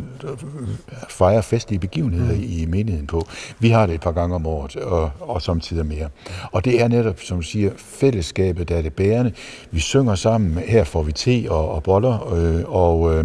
[1.03, 2.42] at fejre festlige begivenheder mm.
[2.42, 3.27] i menigheden på.
[3.59, 6.09] Vi har det et par gange om året, og, og samtidig mere.
[6.53, 9.33] Og det er netop, som du siger, fællesskabet, der er det bærende.
[9.70, 13.24] Vi synger sammen, her får vi te og, og boller, øh, og Øh,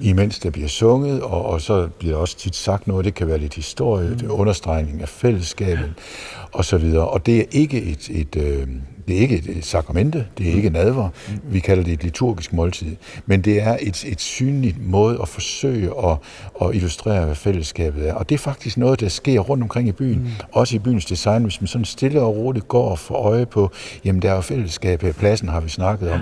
[0.00, 3.28] imens der bliver sunget, og, og så bliver der også tit sagt noget, det kan
[3.28, 4.30] være lidt historie, mm.
[4.30, 5.92] understregning af fællesskabet,
[6.52, 7.08] og så videre.
[7.08, 8.66] Og det er ikke et, et, øh,
[9.08, 11.08] det er ikke et sakramente, det er ikke nadver,
[11.44, 15.90] vi kalder det et liturgisk måltid, men det er et, et synligt måde at forsøge
[16.04, 16.16] at,
[16.62, 18.14] at illustrere, hvad fællesskabet er.
[18.14, 20.30] Og det er faktisk noget, der sker rundt omkring i byen, mm.
[20.52, 23.70] også i byens design, hvis man sådan stille og roligt går og får øje på,
[24.04, 26.20] jamen der er jo fællesskab her, pladsen har vi snakket om,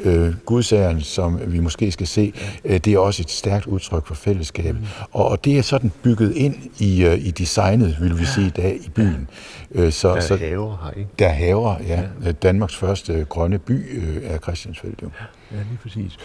[0.00, 2.32] øh, gudsageren, som vi måske skal se,
[2.64, 4.74] øh, det er også et stærkt udtryk for fællesskab.
[4.74, 4.86] Mm.
[5.12, 8.50] Og, og det er sådan bygget ind i, uh, i designet, vil vi sige i
[8.50, 9.28] dag, i byen.
[9.72, 11.10] Øh, så, der er så, haver her, ikke?
[11.18, 12.02] Der er haver, ja.
[12.24, 12.32] ja.
[12.32, 15.10] Danmarks første grønne by øh, er Christiansfeld, jo.
[15.52, 16.16] Ja, lige præcis.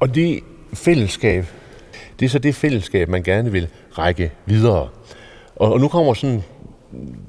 [0.00, 0.40] Og det
[0.74, 1.46] fællesskab,
[2.20, 4.88] det er så det fællesskab, man gerne vil række videre.
[5.56, 6.42] Og, og nu kommer sådan,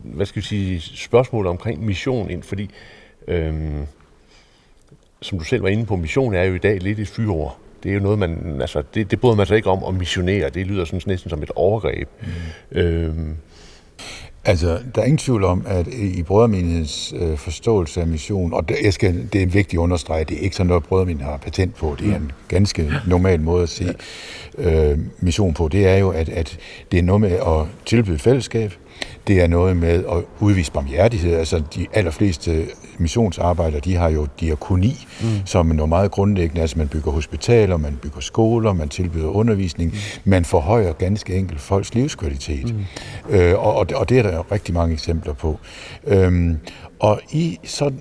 [0.03, 2.69] hvad skal vi sige, spørgsmål omkring mission ind, fordi
[3.27, 3.85] øhm,
[5.21, 7.57] som du selv var inde på, mission er jo i dag lidt et fyreord.
[7.83, 10.49] Det er jo noget, man, altså, det, det bryder man sig ikke om at missionere.
[10.49, 12.09] Det lyder sådan næsten som et overgreb.
[12.21, 12.77] Mm.
[12.77, 13.35] Øhm,
[14.45, 18.77] Altså, der er ingen tvivl om, at i Brødermenighedens øh, forståelse af mission, og det,
[18.83, 21.75] jeg skal, det er en vigtig understreg, det er ikke sådan noget, Brødermenigheden har patent
[21.75, 23.95] på, det er en ganske normal måde at se
[24.57, 26.57] øh, mission på, det er jo, at, at
[26.91, 28.73] det er noget med at tilbyde fællesskab,
[29.27, 31.35] det er noget med at udvise barmhjertighed.
[31.35, 32.65] Altså de allerfleste
[32.97, 35.27] missionsarbejdere, de har jo diakoni, mm.
[35.45, 36.61] som er noget meget grundlæggende.
[36.61, 39.91] Altså man bygger hospitaler, man bygger skoler, man tilbyder undervisning.
[39.91, 39.97] Mm.
[40.31, 42.75] Man forhøjer ganske enkelt folks livskvalitet.
[42.75, 43.35] Mm.
[43.35, 45.59] Øh, og, og det er der rigtig mange eksempler på.
[46.07, 46.57] Øhm,
[46.99, 47.91] og i, så,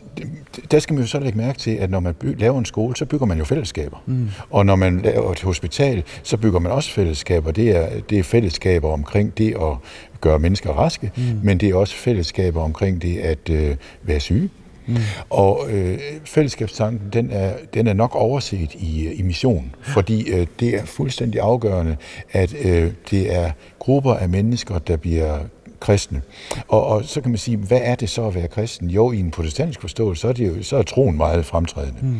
[0.70, 2.96] der skal man jo så lægge mærke til, at når man by, laver en skole,
[2.96, 3.96] så bygger man jo fællesskaber.
[4.06, 4.28] Mm.
[4.50, 7.50] Og når man laver et hospital, så bygger man også fællesskaber.
[7.50, 9.76] Det er, det er fællesskaber omkring det at
[10.20, 11.22] gøre mennesker raske, mm.
[11.42, 14.50] men det er også fællesskaber omkring det at øh, være syge.
[14.86, 14.96] Mm.
[15.30, 20.68] Og øh, fællesskabstanken, den er, den er nok overset i, i mission, fordi øh, det
[20.74, 21.96] er fuldstændig afgørende,
[22.32, 25.38] at øh, det er grupper af mennesker, der bliver
[25.80, 26.22] kristne.
[26.68, 28.90] Og, og så kan man sige, hvad er det så at være kristen?
[28.90, 31.98] Jo, i en protestantisk forståelse, så er, det jo, så er troen meget fremtrædende.
[32.02, 32.16] Mm.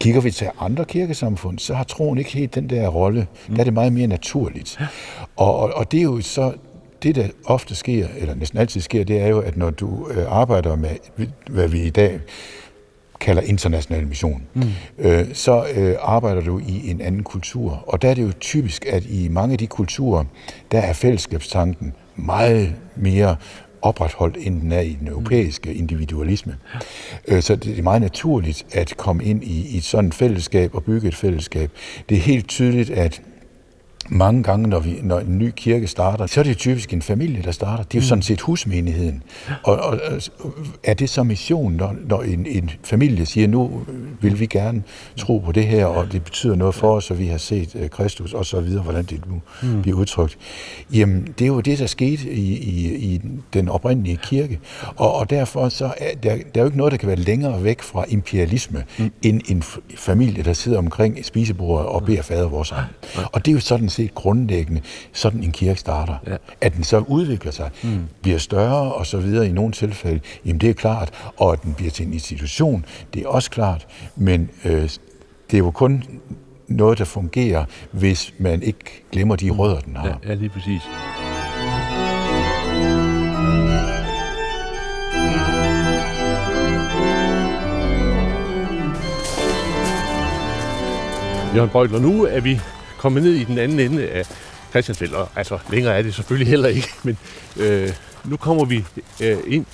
[0.00, 3.26] Kigger vi til andre kirkesamfund, så har troen ikke helt den der rolle.
[3.48, 3.54] Mm.
[3.54, 4.80] Der er det meget mere naturligt.
[5.36, 6.52] Og, og, og det er jo så
[7.04, 10.24] det, der ofte sker, eller næsten altid sker, det er jo, at når du øh,
[10.28, 10.90] arbejder med,
[11.50, 12.20] hvad vi i dag
[13.20, 14.62] kalder international mission, mm.
[14.98, 17.84] øh, så øh, arbejder du i en anden kultur.
[17.86, 20.24] Og der er det jo typisk, at i mange af de kulturer,
[20.72, 23.36] der er fællesskabstanken meget mere
[23.82, 26.56] opretholdt, end den er i den europæiske individualisme.
[27.28, 30.84] Øh, så det er meget naturligt at komme ind i, i et sådan fællesskab og
[30.84, 31.70] bygge et fællesskab.
[32.08, 33.22] Det er helt tydeligt, at
[34.08, 37.42] mange gange, når, vi, når en ny kirke starter, så er det typisk en familie,
[37.42, 37.84] der starter.
[37.84, 38.08] Det er jo mm.
[38.08, 39.22] sådan set husmenigheden.
[39.62, 40.00] Og, og
[40.82, 43.82] er det så mission, når, når en, en familie siger, nu
[44.20, 44.82] vil vi gerne
[45.16, 47.88] tro på det her, og det betyder noget for os, og vi har set uh,
[47.88, 49.82] Kristus, og så videre, hvordan det nu mm.
[49.82, 50.38] bliver udtrykt.
[50.92, 53.20] Jamen, det er jo det, der skete i, i, i
[53.52, 54.60] den oprindelige kirke.
[54.96, 57.64] Og, og derfor så er der, der er jo ikke noget, der kan være længere
[57.64, 59.10] væk fra imperialisme, mm.
[59.22, 59.62] end en
[59.96, 62.90] familie, der sidder omkring spisebordet og beder fader vores egen.
[63.32, 64.80] Og det er jo sådan set grundlæggende
[65.12, 66.16] sådan en kirke starter.
[66.26, 66.36] Ja.
[66.60, 68.04] At den så udvikler sig, mm.
[68.22, 71.74] bliver større og så videre i nogle tilfælde, jamen det er klart, og at den
[71.74, 74.82] bliver til en institution, det er også klart, men øh,
[75.50, 76.04] det er jo kun
[76.68, 80.06] noget, der fungerer, hvis man ikke glemmer de rødder, den har.
[80.06, 80.82] Ja, ja lige præcis.
[91.54, 92.60] Jørgen Beutler, nu er vi
[93.04, 94.26] kommet ned i den anden ende af
[94.70, 97.18] Christiansfeld, og altså længere er det selvfølgelig heller ikke, men
[97.56, 97.92] øh,
[98.24, 98.84] nu kommer vi
[99.22, 99.66] øh, ind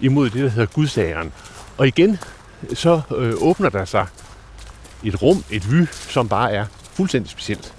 [0.00, 1.32] imod det, der hedder Gudsageren.
[1.76, 2.18] Og igen,
[2.74, 4.06] så øh, åbner der sig
[5.04, 7.72] et rum, et vy, som bare er fuldstændig specielt.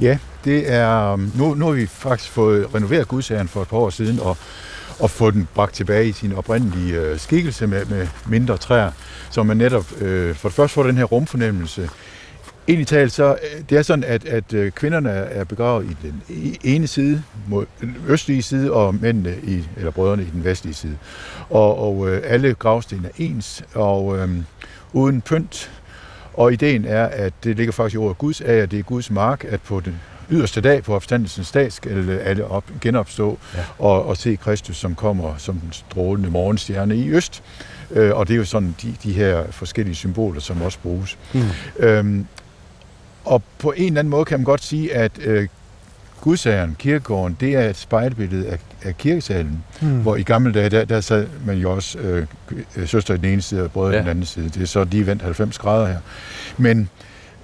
[0.00, 3.76] Ja, det er, um, nu, nu har vi faktisk fået renoveret Gudsageren for et par
[3.76, 4.36] år siden, og,
[4.98, 8.90] og få den bragt tilbage i sin oprindelige øh, skikkelse med, med mindre træer,
[9.30, 11.90] så man netop øh, for det første får den her rumfornemmelse,
[12.68, 16.22] Egentlig talt, så øh, det er sådan, at, at øh, kvinderne er begravet i den
[16.64, 20.96] ene side, mod den østlige side, og mændene, i, eller brødrene, i den vestlige side.
[21.50, 24.44] Og, og øh, alle gravsten er ens, og øhm,
[24.92, 25.70] uden pynt.
[26.34, 29.10] Og ideen er, at det ligger faktisk i ordet Guds af, at det er Guds
[29.10, 30.00] mark, at på den
[30.30, 33.60] yderste dag på opstandelsens dag skal alle op, genopstå ja.
[33.78, 37.42] og, og se Kristus, som kommer som den strålende morgenstjerne i øst.
[37.90, 41.18] Øh, og det er jo sådan de, de her forskellige symboler, som også bruges.
[41.32, 41.40] Mm.
[41.78, 42.26] Øhm,
[43.28, 45.48] og på en eller anden måde kan man godt sige, at øh,
[46.20, 50.00] Gudsageren, kirkegården, det er et spejlbillede af, af kirkesalen, hmm.
[50.00, 52.26] hvor i gamle dage, der, der sad man jo også øh,
[52.86, 53.96] søster i den ene side og brødre ja.
[53.96, 54.48] i den anden side.
[54.48, 55.98] Det er så lige vendt 90 grader her.
[56.56, 56.90] Men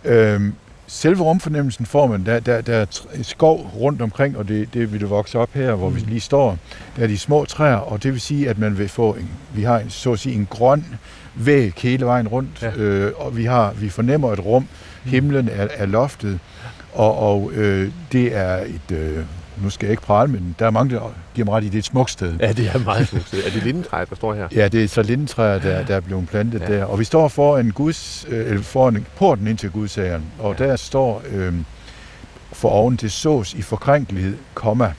[0.05, 0.40] øh,
[0.87, 2.87] selve rumfornemmelsen får man, der, der, der er
[3.23, 5.97] skov rundt omkring, og det, det vil det vokse op her, hvor mm.
[5.97, 6.59] vi lige står.
[6.97, 9.62] Der er de små træer, og det vil sige, at man vil få en, vi
[9.62, 10.85] har en, så at sige en grøn
[11.35, 12.77] væg hele vejen rundt, ja.
[12.77, 14.68] øh, og vi, har, vi fornemmer et rum.
[15.05, 16.38] Himlen er, er loftet,
[16.93, 19.25] og, og øh, det er et, øh,
[19.62, 21.75] nu skal jeg ikke prale, men der er mange, der giver mig ret i, det
[21.75, 22.35] er et smukt sted.
[22.40, 23.47] Ja, det er meget smukt sted.
[23.47, 24.49] Er det lindentræet, der står her?
[24.55, 26.67] Ja, det er så lindentræet, der, der er blevet plantet ja.
[26.67, 26.85] der.
[26.85, 30.64] Og vi står foran, Guds, øh, foran porten ind til Gudsageren, og ja.
[30.64, 31.55] der står øh,
[32.53, 34.93] for oven til sås i forkrænkelighed, komma.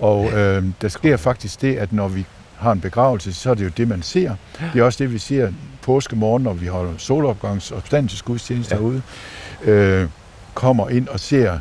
[0.00, 2.26] Og øh, der sker faktisk det, at når vi
[2.62, 4.34] har en begravelse, så er det jo det, man ser.
[4.72, 8.80] Det er også det, vi ser påske morgen, når vi holder solopgangs- og opstandelsesgudstjeneste ja.
[8.80, 9.02] derude.
[9.64, 10.08] Øh,
[10.54, 11.58] kommer ind og ser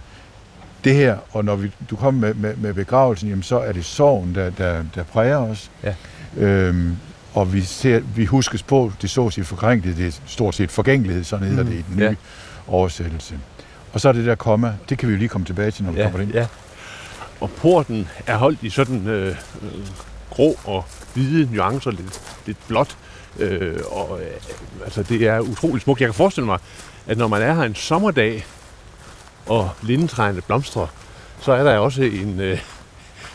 [0.84, 3.86] det her, og når vi, du kommer med, med, med begravelsen, jamen, så er det
[3.86, 5.72] sorgen, der, der, der præger os.
[5.84, 5.94] Ja.
[6.38, 6.98] Øhm,
[7.34, 11.24] og vi, ser, vi huskes på, det så sig forkrænkeligt, det er stort set forgængelighed,
[11.24, 11.70] sådan hedder mm.
[11.70, 12.16] det i den nye ja.
[12.68, 13.40] oversættelse.
[13.94, 15.92] Og så er det der komma, det kan vi jo lige komme tilbage til, når
[15.92, 16.34] vi ja, kommer ind.
[16.34, 16.48] Ja.
[17.40, 19.36] Og porten er holdt i sådan øh,
[20.32, 22.98] grå og hvide nuancer, lidt, lidt blåt.
[23.40, 24.32] Øh, og øh,
[24.84, 26.02] altså, det er utroligt smukt.
[26.02, 26.60] Jeg kan forestille mig,
[27.08, 28.46] at når man er her en sommerdag,
[29.46, 30.88] og lindetræerne blomstrer,
[31.42, 32.60] så er der også en øh,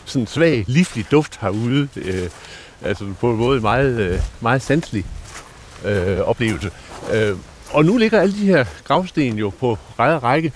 [0.05, 1.89] sådan svag, livlig duft herude.
[1.95, 2.29] Øh,
[2.81, 5.05] altså på en måde meget, øh, meget sanselig
[5.85, 6.71] øh, oplevelse.
[7.13, 7.35] Øh,
[7.71, 10.53] og nu ligger alle de her gravsten jo på række række,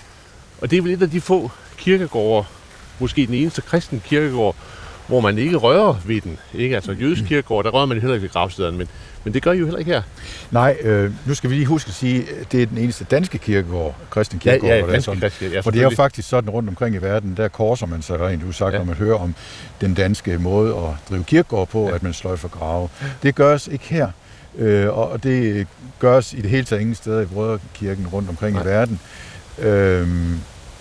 [0.60, 2.46] og det er vel et af de få kirkegårde,
[2.98, 4.56] måske den eneste kristen kirkegård,
[5.12, 6.38] hvor man ikke rører ved den.
[6.54, 6.74] Ikke?
[6.74, 8.88] Altså jødisk kirkegård, der rører man heller ikke ved gravstederne, men,
[9.24, 10.02] men det gør I jo heller ikke her.
[10.50, 13.38] Nej, øh, nu skal vi lige huske at sige, at det er den eneste danske
[13.38, 14.70] kirkegård, kristen kirkegård.
[14.70, 15.52] Ja, ja, danske sådan.
[15.52, 18.20] ja, For det er jo faktisk sådan rundt omkring i verden, der korser man sig
[18.20, 18.78] rent Du sagt, ja.
[18.78, 19.34] når man hører om
[19.80, 21.94] den danske måde at drive kirkegård på, ja.
[21.94, 22.88] at man sløjfer grave.
[23.22, 24.08] Det gøres ikke her.
[24.58, 25.66] Øh, og det
[25.98, 28.62] gøres i det hele taget ingen steder i Brødrekirken rundt omkring Nej.
[28.62, 29.00] i verden.
[29.58, 30.08] Øh,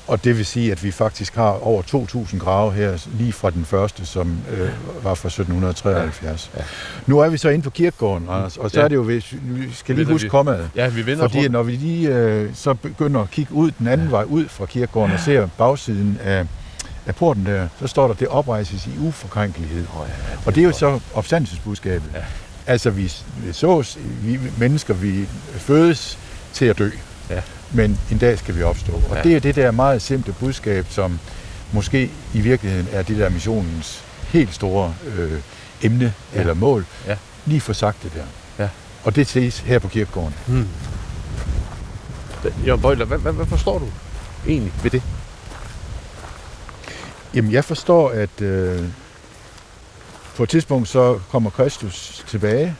[0.07, 3.65] og det vil sige, at vi faktisk har over 2.000 grave her, lige fra den
[3.65, 4.69] første, som øh,
[5.03, 6.51] var fra 1773.
[6.53, 6.59] Ja.
[6.59, 6.65] Ja.
[7.07, 8.83] Nu er vi så inde på kirkegården, Anders, og så ja.
[8.83, 9.23] er det jo, vi
[9.73, 10.69] skal lige huske kommet.
[10.75, 14.07] Ja, vi vinder Fordi når vi lige øh, så begynder at kigge ud den anden
[14.07, 14.11] ja.
[14.11, 16.45] vej ud fra kirkegården og ser bagsiden af,
[17.05, 19.85] af porten der, så står der, det oprejses i uforkrænkelighed.
[19.95, 22.09] Oh, ja, det og det er jo så opstandelsesbudskabet.
[22.13, 22.23] Ja.
[22.67, 26.19] Altså, vi, vi sås, vi mennesker, vi fødes
[26.53, 26.89] til at dø.
[27.29, 27.41] Ja
[27.73, 28.91] men en dag skal vi opstå.
[29.09, 29.21] Og ja.
[29.21, 31.19] det er det der meget simple budskab, som
[31.71, 35.39] måske i virkeligheden er det der missionens helt store øh,
[35.81, 36.39] emne ja.
[36.39, 36.85] eller mål.
[37.07, 37.17] Ja.
[37.45, 38.25] Lige for sagt det der.
[38.63, 38.69] Ja.
[39.03, 40.33] Og det ses her på kirkegården.
[40.47, 40.67] Hmm.
[42.65, 43.87] Jørgen Bøjler, hvad, hvad, hvad forstår du
[44.47, 45.03] egentlig ved det?
[47.33, 48.83] Jamen, jeg forstår, at øh,
[50.35, 52.75] på et tidspunkt så kommer Kristus tilbage,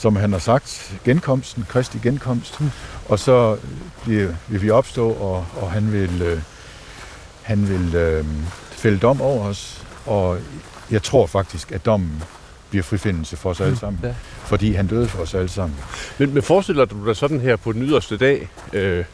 [0.00, 2.70] som han har sagt, genkomsten, Kristi genkomst, mm.
[3.08, 3.56] og så
[4.06, 6.40] vil, vil vi opstå, og, og han vil, øh,
[7.42, 8.24] han vil øh,
[8.70, 10.38] fælde dom over os, og
[10.90, 12.22] jeg tror faktisk, at dommen
[12.70, 13.80] bliver frifindelse for os alle hmm.
[13.80, 14.14] sammen, ja.
[14.44, 15.78] fordi han døde for os alle sammen.
[16.18, 19.04] Men, men forestiller du dig sådan her på den yderste dag, øh,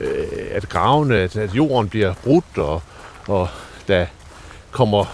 [0.00, 2.82] øh, at gravene, at, at jorden bliver brudt, og,
[3.26, 3.48] og
[3.88, 4.06] der
[4.70, 5.04] kommer,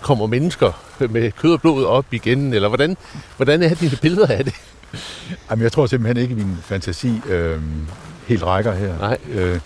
[0.00, 2.96] kommer mennesker med kød og blod op igen, eller hvordan,
[3.36, 4.54] hvordan er dine billeder af det?
[5.50, 7.58] Jamen, jeg tror simpelthen ikke, at min fantasi øh,
[8.26, 8.98] helt rækker her.
[8.98, 9.18] Nej.
[9.32, 9.60] Øh,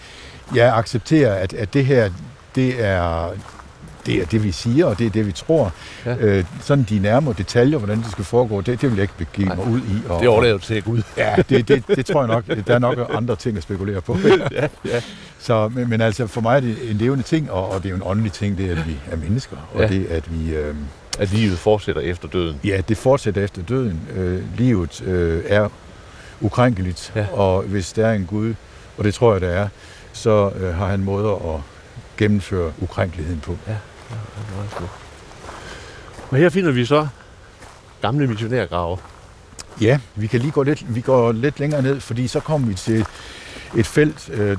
[0.55, 2.11] jeg accepterer, at, at det her,
[2.55, 3.31] det er,
[4.07, 5.73] det er det, vi siger, og det er det, vi tror.
[6.07, 6.17] Ja.
[6.17, 9.47] Øh, sådan de nærmere detaljer, hvordan det skal foregå, det, det vil jeg ikke begive
[9.47, 10.09] mig ud i.
[10.09, 11.03] Og, det overlever til Gud.
[11.17, 12.67] ja, det, det, det tror jeg nok.
[12.67, 14.19] Der er nok andre ting at spekulere på.
[14.53, 15.01] ja, ja.
[15.39, 17.91] Så, men, men altså, for mig er det en levende ting, og, og det er
[17.91, 19.89] jo en åndelig ting, det er, at vi er mennesker, og ja.
[19.89, 20.55] det at vi...
[20.55, 20.75] Øh,
[21.19, 22.61] at livet fortsætter efter døden?
[22.65, 24.09] Ja, det fortsætter efter døden.
[24.17, 25.69] Øh, livet øh, er
[26.41, 27.27] ukrænkeligt, ja.
[27.33, 28.55] og hvis der er en Gud,
[28.99, 29.69] og det tror jeg, der er,
[30.13, 31.61] så øh, har han måder at
[32.17, 33.57] gennemføre ukrænkeligheden på.
[33.67, 33.79] Ja, ja
[34.11, 34.93] det er meget smukt.
[36.31, 37.07] Og her finder vi så
[38.03, 38.99] gamle missionærgrave.
[39.81, 42.75] Ja, vi kan lige gå lidt, vi går lidt længere ned, fordi så kommer vi
[42.75, 43.07] til
[43.77, 44.57] et felt, øh,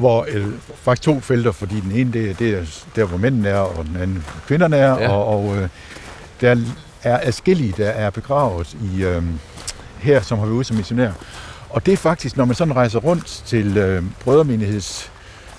[0.00, 2.64] hvor øh, faktisk to felter, fordi den ene det, det er
[2.96, 5.12] der, hvor mændene er, og den anden kvinderne er, ja.
[5.12, 5.68] og, og øh,
[6.40, 6.56] der
[7.02, 9.22] er adskillige, der er begravet i øh,
[9.98, 11.10] her, som har været ude som missionær.
[11.70, 15.10] Og det er faktisk, når man sådan rejser rundt til øh, brødremenigheds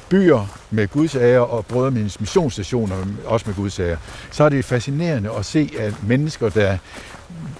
[0.10, 3.98] byer med gudsager og brødremenighedsens missionsstationer også med gudsager,
[4.32, 6.78] så er det fascinerende at se, at mennesker, der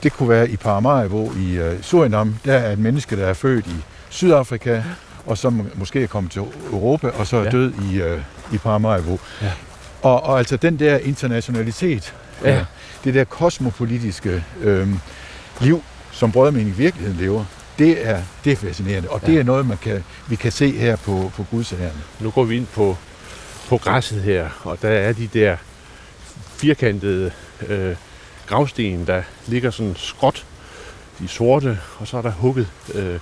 [0.04, 3.68] det kunne være i Paramaribo i uh, Surinam, der er et menneske, der er født
[3.68, 3.76] i
[4.10, 4.82] Sydafrika,
[5.26, 6.42] og som måske er kommet til
[6.72, 7.50] Europa, og så er ja.
[7.50, 8.20] død i, uh,
[8.54, 9.20] i Paramaribo.
[9.42, 9.52] Ja.
[10.02, 12.14] Og, og altså den der internationalitet,
[12.44, 12.60] ja.
[12.60, 12.66] uh,
[13.04, 14.88] det der kosmopolitiske uh,
[15.62, 17.46] liv, som brødremening i virkeligheden lever,
[17.80, 19.28] det er, det er fascinerende, og ja.
[19.28, 22.02] det er noget, man kan, vi kan se her på, på gudsagerne.
[22.20, 22.98] Nu går vi ind på,
[23.70, 25.58] på græsset her, og der er de der
[26.56, 27.32] firkantede
[27.68, 27.96] øh,
[28.48, 30.46] gravsten, der ligger sådan skråt,
[31.20, 33.20] de sorte, og så er der hugget øh,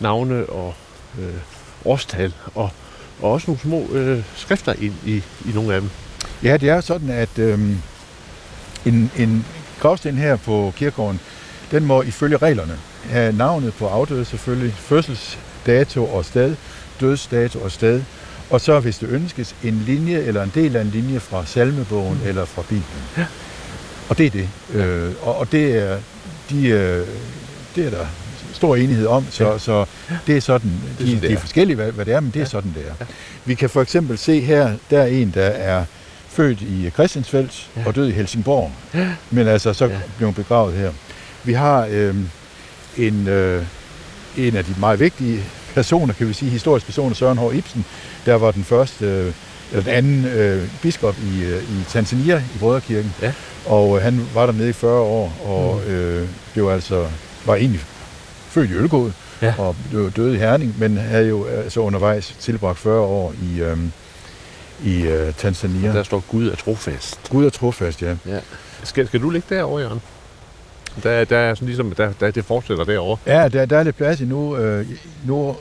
[0.00, 0.74] navne og
[1.18, 1.34] øh,
[1.84, 2.70] årstal, og,
[3.20, 5.90] og også nogle små øh, skrifter ind i, i nogle af dem.
[6.42, 7.60] Ja, det er sådan, at øh,
[8.86, 9.46] en, en
[9.80, 11.20] gravsten her på kirkegården,
[11.70, 12.78] den må ifølge reglerne
[13.10, 16.56] have navnet på afdøde selvfølgelig, fødselsdato og sted,
[17.00, 18.02] dødsdato og sted,
[18.50, 22.18] og så hvis det ønskes en linje eller en del af en linje fra salmebogen
[22.22, 22.28] mm.
[22.28, 23.02] eller fra Bibelen.
[23.16, 23.26] Ja.
[24.08, 24.48] Og det er det.
[24.74, 25.98] Øh, og, og det er
[26.50, 27.06] de, øh,
[27.76, 28.06] det er der
[28.62, 29.58] stor enighed om, så, ja.
[29.58, 29.84] så
[30.26, 32.36] det er sådan, de, det er, de er forskellige, hvad, hvad det er, men det
[32.36, 32.48] er ja.
[32.48, 32.94] sådan, det er.
[33.00, 33.06] Ja.
[33.44, 35.84] Vi kan for eksempel se her, der er en, der er
[36.28, 37.82] født i Christiansfeldt ja.
[37.86, 39.08] og død i Helsingborg, ja.
[39.30, 39.98] men altså så ja.
[40.18, 40.92] blev begravet her.
[41.44, 42.14] Vi har øh,
[42.96, 43.64] en, øh,
[44.36, 45.40] en af de meget vigtige
[45.74, 47.56] personer, kan vi sige, historiske personer, Søren H.
[47.56, 47.84] Ibsen,
[48.26, 49.32] der var den første, øh,
[49.70, 53.14] eller den anden øh, biskop i, øh, i Tanzania, i Brødrekirken.
[53.22, 53.32] Ja.
[53.66, 55.92] Og øh, han var der nede i 40 år, og mm.
[55.92, 57.06] øh, blev altså,
[57.46, 57.80] var egentlig
[58.52, 59.54] født i Ølgod, ja.
[59.58, 63.78] og blev død i Herning, men havde jo altså undervejs tilbragt 40 år i, øh,
[64.84, 65.88] i øh, Tanzania.
[65.88, 67.20] Og der står Gud er trofast.
[67.30, 68.16] Gud er trofast, ja.
[68.26, 68.38] ja.
[68.82, 70.02] Skal, skal du ligge derovre, Jørgen?
[71.02, 73.16] Der, der er sådan ligesom, der, der, det fortsætter derovre.
[73.26, 74.56] Ja, der, der er lidt plads endnu.
[74.56, 74.86] Øh,
[75.24, 75.56] nu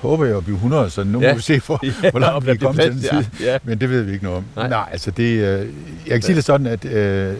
[0.00, 1.32] håber jeg at blive 100, så nu ja.
[1.32, 3.40] må vi se, for, ja, hvor langt vi er kommet til den tid.
[3.40, 3.58] Ja, ja.
[3.64, 4.44] Men det ved vi ikke noget om.
[4.56, 5.68] Nej, Nej altså det, øh,
[6.06, 7.36] jeg kan sige det sådan, at øh,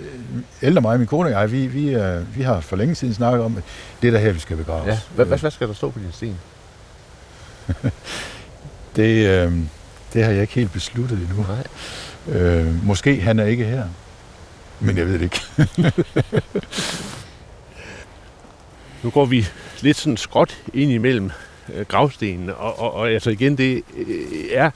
[0.62, 3.42] ældre mig, min kone og jeg, vi, vi, øh, vi har for længe siden snakket
[3.44, 3.62] om, at
[4.02, 4.86] det er der her, vi skal begraves.
[4.86, 4.98] Ja.
[5.14, 6.36] Hvad, hvad, hvad skal der stå på din sten?
[8.96, 9.52] det, øh,
[10.12, 11.46] det har jeg ikke helt besluttet endnu.
[11.48, 12.40] Nej.
[12.40, 13.84] Øh, måske han er ikke her.
[14.80, 15.40] Men jeg ved det ikke.
[19.02, 19.46] nu går vi
[19.80, 21.30] lidt sådan skråt ind imellem
[21.74, 24.16] øh, gravstenene, og, og, og altså igen, det øh,
[24.52, 24.70] er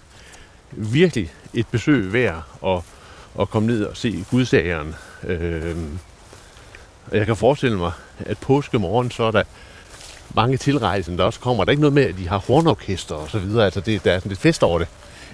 [0.73, 2.81] virkelig et besøg værd at,
[3.41, 4.95] at komme ned og se gudsageren.
[5.27, 5.77] Øh,
[7.11, 9.43] og jeg kan forestille mig, at påskemorgen, så er der
[10.35, 11.65] mange tilrejsende, der også kommer.
[11.65, 13.65] Der er ikke noget med, at de har hornorkester og så videre.
[13.65, 14.89] Altså, det, der er sådan lidt fest over det.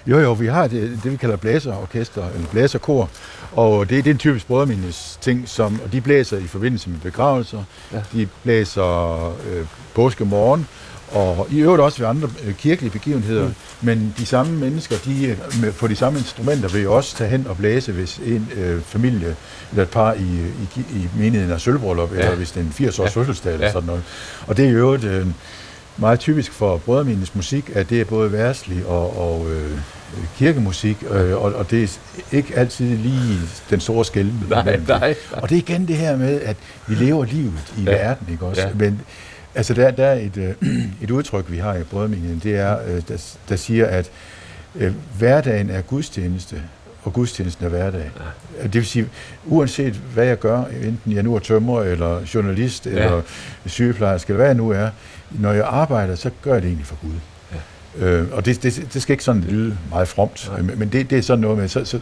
[0.07, 3.09] Jo, jo, vi har det, det vi kalder blæserorkester, eller blæserkor,
[3.51, 6.99] og det, det er en typisk brødremindes ting, som, og de blæser i forbindelse med
[6.99, 8.01] begravelser, ja.
[8.13, 10.67] de blæser øh, påskemorgen,
[11.11, 13.53] og i øvrigt også ved andre øh, kirkelige begivenheder, mm.
[13.81, 17.29] men de samme mennesker, de øh, med, på de samme instrumenter vil jo også tage
[17.29, 19.35] hen og blæse, hvis en øh, familie
[19.71, 20.19] eller et par i,
[20.75, 22.19] i, i menigheden er sølvbrøllup, ja.
[22.19, 23.19] eller hvis det er en 80 års ja.
[23.19, 23.71] fødselsdag eller ja.
[23.71, 24.03] sådan noget.
[24.47, 25.27] Og det er jo øvrigt øh,
[25.97, 29.79] meget typisk for brødremindes musik, at det er både værslig og, og øh,
[30.37, 33.39] kirkemusik, øh, og, og det er ikke altid lige
[33.69, 34.31] den store skæld.
[34.49, 35.15] Nej, nej, nej.
[35.31, 36.57] Og det er igen det her med, at
[36.87, 37.91] vi lever livet i ja.
[37.91, 38.61] verden, ikke også?
[38.61, 38.69] Ja.
[38.75, 39.01] Men
[39.55, 40.69] Altså, der, der er et, øh,
[41.03, 44.11] et udtryk, vi har i brødmenigheden, det er, øh, der, der siger, at
[44.75, 46.61] øh, hverdagen er gudstjeneste,
[47.03, 48.11] og gudstjenesten er hverdag.
[48.57, 48.63] Ja.
[48.63, 49.09] Det vil sige,
[49.45, 52.91] uanset hvad jeg gør, enten jeg nu er tømrer, eller journalist, ja.
[52.91, 53.21] eller
[53.65, 54.89] sygeplejerske, eller hvad jeg nu er,
[55.31, 57.15] når jeg arbejder, så gør jeg det egentlig for Gud.
[57.99, 58.05] Ja.
[58.05, 60.61] Øh, og det, det, det skal ikke sådan lyde meget fromt, Nej.
[60.61, 61.99] men det, det er sådan noget med, så, så,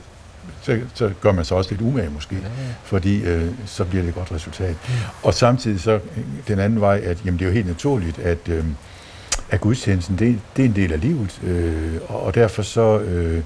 [0.69, 2.73] så, så gør man så også lidt umage måske, ja, ja.
[2.83, 4.75] fordi øh, så bliver det et godt resultat.
[4.89, 4.93] Ja.
[5.23, 5.99] Og samtidig så
[6.47, 8.63] den anden vej, at jamen, det er jo helt naturligt, at, øh,
[9.49, 12.99] at gudstjenesten, det, det er en del af livet, øh, og, og derfor så...
[12.99, 13.43] Øh,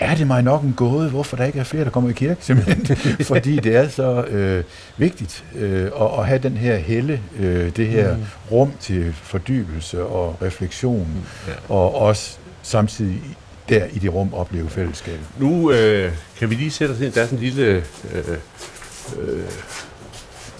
[0.00, 2.44] er det mig nok en gåde, hvorfor der ikke er flere, der kommer i kirke,
[2.44, 2.96] simpelthen.
[3.32, 4.64] Fordi det er så øh,
[4.96, 8.22] vigtigt øh, at, at have den her helle, øh, det her mm.
[8.50, 11.74] rum til fordybelse og refleksion, mm, ja.
[11.74, 13.22] og også samtidig
[13.68, 15.26] der i det rum opleve fællesskabet.
[15.38, 17.84] Nu øh, kan vi lige sætte os ind, der er sådan en lille...
[18.14, 18.38] Øh,
[19.18, 19.44] øh,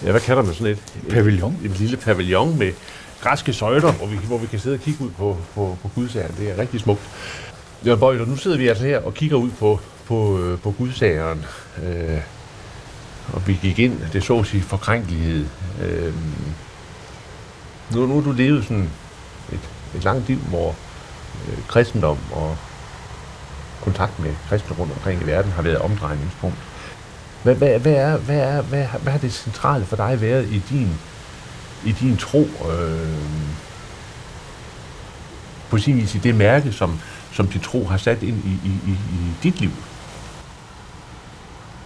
[0.03, 0.79] ja, hvad kalder man sådan et?
[1.09, 1.51] Pavillon.
[1.63, 2.71] En, en lille pavillon med
[3.21, 6.35] græske søjler, hvor vi, hvor vi kan sidde og kigge ud på, på, på Gudsagen.
[6.39, 7.01] Det er rigtig smukt.
[7.85, 11.45] Ja, Bøjler, nu sidder vi altså her og kigger ud på, på, øh, på Gudsageren.
[11.83, 12.19] Øh,
[13.33, 15.45] og vi gik ind, det så sig forkrænkelighed.
[15.83, 16.13] Øh,
[17.93, 18.89] nu, nu er du levet sådan
[19.51, 19.59] et,
[19.95, 20.75] et langt liv, hvor
[21.47, 22.57] øh, kristendom og
[23.81, 26.57] kontakt med kristne rundt omkring i verden har været omdrejningspunkt.
[27.43, 30.61] Hvad, hvad, hvad, er, hvad, er, hvad, hvad har det centrale for dig været i
[30.69, 30.99] din,
[31.85, 32.47] i din tro?
[32.71, 33.19] Øh,
[35.69, 36.99] på sin vis i det mærke, som,
[37.31, 39.71] som din tro har sat ind i, i, i, i dit liv?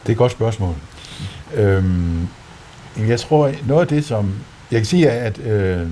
[0.04, 0.76] Det er et godt spørgsmål.
[1.54, 2.28] Øhm,
[2.98, 4.34] jeg tror, noget af det, som...
[4.72, 5.88] Jeg kan sige, at øh,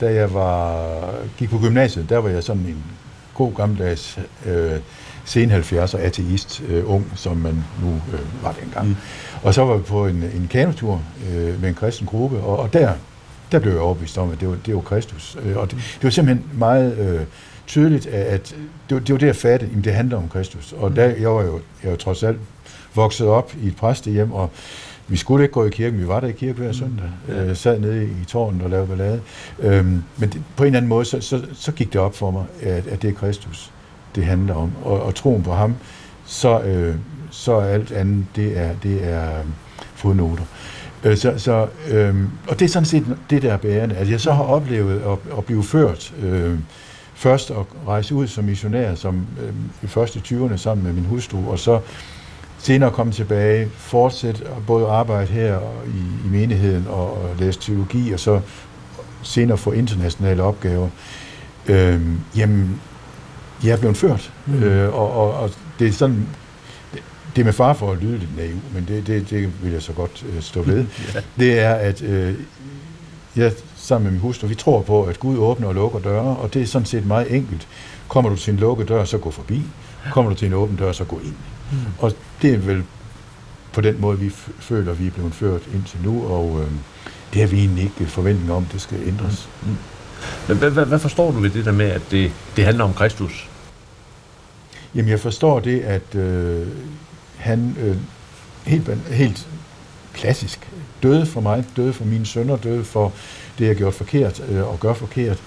[0.00, 2.84] da jeg var, gik på gymnasiet, der var jeg sådan en
[3.34, 4.80] god gammeldags øh,
[5.26, 8.88] sen 70'er ateist, øh, ung, som man nu øh, var dengang.
[8.88, 8.96] Mm.
[9.42, 12.72] Og så var vi på en, en kanotur øh, med en kristen gruppe, og, og
[12.72, 12.92] der,
[13.52, 15.36] der blev jeg overbevist om, at det var, det var Kristus.
[15.42, 17.20] Øh, og det, det var simpelthen meget øh,
[17.66, 18.56] tydeligt, at,
[18.88, 20.72] det, var, det var det, jeg fattede, at det handler om Kristus.
[20.72, 22.38] Og der, jeg var jo, jeg var trods alt
[22.94, 24.50] vokset op i et præstehjem, og
[25.08, 27.34] vi skulle ikke gå i kirken, vi var der i kirke hver søndag, mm.
[27.34, 29.20] øh, sad nede i tårnet og lavede ballade.
[29.58, 32.30] Øhm, men det, på en eller anden måde, så, så, så gik det op for
[32.30, 33.72] mig, at, at det er Kristus,
[34.16, 34.72] det handler om.
[34.84, 35.74] Og, og troen på ham,
[36.26, 36.94] så, øh,
[37.30, 39.44] så alt andet, det er, det er øh,
[39.94, 40.44] fodnoter.
[41.04, 42.14] Øh, så, så, øh,
[42.48, 43.94] og det er sådan set det, der er bærende.
[43.94, 46.58] At jeg så har oplevet at, at blive ført, øh,
[47.14, 47.56] først at
[47.86, 49.52] rejse ud som missionær, som øh,
[49.82, 51.80] i første 20'erne sammen med min hustru, og så
[52.58, 58.20] senere komme tilbage, fortsætte både arbejde her i, i menigheden og, og læse teologi, og
[58.20, 58.40] så
[59.22, 60.88] senere få internationale opgaver.
[61.66, 62.00] Øh,
[62.36, 62.80] jamen,
[63.64, 64.62] jeg er blevet ført, mm.
[64.62, 66.26] øh, og, og, og det er sådan,
[67.36, 69.82] det er med far for at lyde lidt naiv, men det, det, det vil jeg
[69.82, 70.86] så godt øh, stå ved.
[71.14, 71.20] ja.
[71.38, 72.34] Det er, at øh,
[73.36, 76.54] jeg sammen med min hustru, vi tror på, at Gud åbner og lukker døre, og
[76.54, 77.68] det er sådan set meget enkelt.
[78.08, 79.62] Kommer du til en lukket dør, så gå forbi.
[80.12, 81.34] Kommer du til en åben dør, så gå ind.
[81.72, 81.78] Mm.
[81.98, 82.82] Og det er vel
[83.72, 84.30] på den måde, vi
[84.60, 86.70] føler, at vi er blevet ført indtil nu, og øh,
[87.32, 89.48] det har vi egentlig ikke forventning om, det skal ændres.
[89.62, 89.76] Mm.
[90.48, 92.94] Men hvad, hvad, hvad forstår du ved det der med, at det, det handler om
[92.94, 93.48] Kristus?
[94.94, 96.66] Jamen, jeg forstår det, at øh,
[97.36, 97.96] han øh,
[98.64, 99.48] helt, helt
[100.14, 100.68] klassisk
[101.02, 103.12] døde for mig, døde for mine sønner, døde for
[103.58, 105.38] det, jeg har gjort forkert øh, og gør forkert.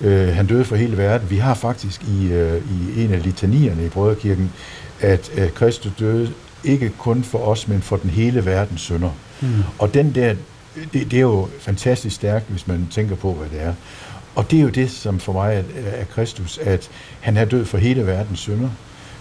[0.00, 1.30] Øh, han døde for hele verden.
[1.30, 2.62] Vi har faktisk i, øh,
[2.96, 4.52] i en af litanierne i Brødrekirken,
[5.00, 6.32] at øh, Kristus døde
[6.64, 9.10] ikke kun for os, men for den hele verdens sønder.
[9.40, 9.48] Mm.
[9.78, 10.34] Og den der,
[10.92, 13.74] det, det er jo fantastisk stærkt, hvis man tænker på, hvad det er.
[14.34, 17.64] Og det er jo det, som for mig er, er Kristus, at han er død
[17.64, 18.70] for hele verdens synder.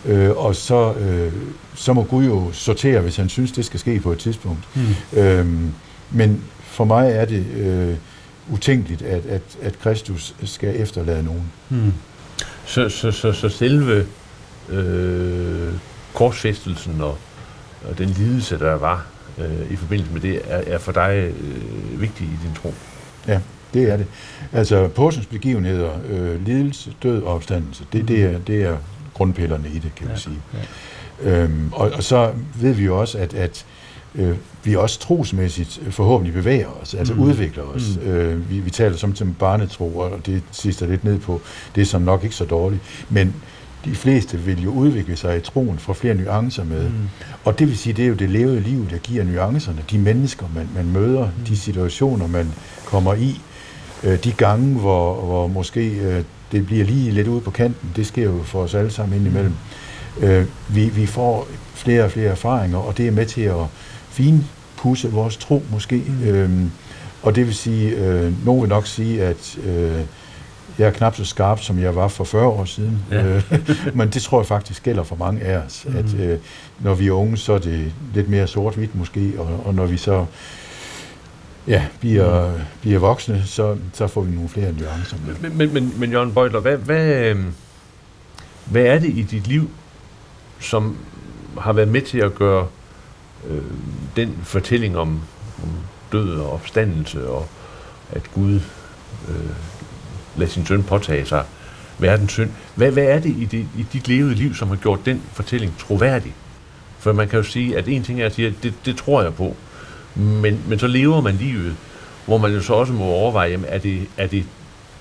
[0.05, 1.34] Øh, og så, øh,
[1.76, 4.68] så må Gud jo sortere, hvis han synes, det skal ske på et tidspunkt.
[4.76, 5.20] Mm.
[5.20, 5.47] Øh,
[6.12, 7.95] men for mig er det øh,
[8.49, 11.51] utænkeligt, at, at, at Kristus skal efterlade nogen.
[11.70, 11.93] Mm.
[12.66, 14.05] Så, så, så, så selve
[14.70, 15.74] øh,
[16.14, 17.18] korsfæstelsen og,
[17.89, 19.05] og den lidelse, der var
[19.38, 22.74] øh, i forbindelse med det, er, er for dig øh, vigtig i din tro?
[23.28, 23.39] Ja,
[23.74, 24.05] det er det.
[24.53, 28.78] Altså, påsens begivenheder, øh, lidelse, død og opstandelse, det, det, er, det er
[29.13, 30.38] grundpillerne i det, kan ja, vi sige.
[30.53, 31.43] Ja.
[31.43, 33.65] Øhm, og, og så ved vi jo også, at, at
[34.15, 37.19] øh, vi også trosmæssigt forhåbentlig bevæger os, altså mm.
[37.19, 37.97] udvikler os.
[38.01, 38.11] Mm.
[38.11, 41.41] Øh, vi, vi taler som til barnetro, og det sidste lidt ned på,
[41.76, 42.82] det er som nok ikke så dårligt.
[43.09, 43.34] Men
[43.86, 46.89] de fleste vil jo udvikle sig i troen, få flere nuancer med.
[46.89, 47.09] Mm.
[47.43, 49.84] Og det vil sige, det er jo det levede liv, der giver nuancerne.
[49.91, 51.45] De mennesker, man, man møder, mm.
[51.45, 52.51] de situationer, man
[52.86, 53.41] kommer i,
[54.04, 58.08] øh, de gange, hvor, hvor måske øh, det bliver lige lidt ude på kanten, det
[58.08, 59.54] sker jo for os alle sammen indimellem.
[60.20, 63.66] Øh, vi, vi får flere og flere erfaringer, og det er med til at
[64.10, 66.04] finpudse vores tro måske.
[66.08, 66.28] Mm.
[66.28, 66.72] Øhm,
[67.24, 70.02] og det vil sige, øh, nogen vil nok sige, at øh,
[70.80, 72.99] jeg er knap så skarp, som jeg var for 40 år siden.
[73.12, 73.24] Ja.
[73.24, 73.43] Øh,
[73.97, 75.97] men det tror jeg faktisk gælder for mange af os, mm.
[75.97, 76.39] at øh,
[76.80, 79.97] når vi er unge, så er det lidt mere sort-hvidt måske, og, og når vi
[79.97, 80.26] så
[81.68, 82.62] ja, bliver, mm.
[82.82, 85.18] bliver voksne, så, så får vi nogle flere nuancer.
[85.41, 87.53] Men, men, men, men Jørgen Bøjler, hvad, hvad, øhm,
[88.66, 89.70] hvad er det i dit liv,
[90.59, 90.97] som
[91.59, 92.68] har været med til at gøre
[93.47, 93.62] øh,
[94.16, 95.22] den fortælling om,
[95.64, 95.70] om
[96.12, 97.47] død og opstandelse, og
[98.12, 98.59] at Gud
[99.30, 99.49] øh,
[100.36, 101.45] lader sin søn påtage sig
[101.99, 102.49] verdens synd.
[102.76, 105.78] Hvad, hvad er det i, det i dit levede liv, som har gjort den fortælling
[105.80, 106.34] troværdig?
[106.99, 109.22] For man kan jo sige, at en ting er at sige, at det, det tror
[109.22, 109.55] jeg på,
[110.16, 111.76] men, men så lever man livet,
[112.26, 114.45] hvor man jo så også må overveje, jamen, er, det, er det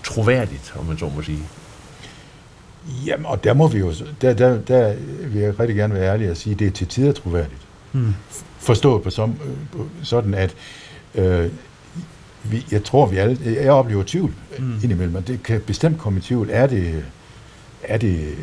[0.04, 1.42] troværdigt, om man så må sige?
[3.06, 4.94] Jamen, og der må vi jo, der, der, der
[5.26, 7.61] vil jeg rigtig gerne være ærlig og sige, at det er til tider troværdigt.
[7.92, 8.14] Hmm.
[8.58, 9.34] Forstået på som,
[10.02, 10.54] sådan, at
[11.14, 11.50] øh,
[12.44, 14.74] vi, jeg tror, vi alle, jeg oplever tvivl hmm.
[14.82, 16.48] indimellem, og det kan bestemt komme i tvivl.
[16.52, 17.04] Er det,
[17.82, 18.34] er det,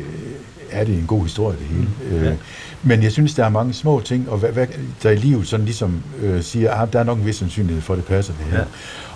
[0.70, 1.88] er det en god historie, det hele?
[2.10, 2.30] Mm, ja.
[2.30, 2.36] øh,
[2.82, 4.66] men jeg synes, der er mange små ting, og hvad, hvad
[5.02, 7.82] der i livet sådan ligesom øh, siger, at ah, der er nok en vis sandsynlighed
[7.82, 8.58] for, at det passer det her.
[8.58, 8.64] Ja.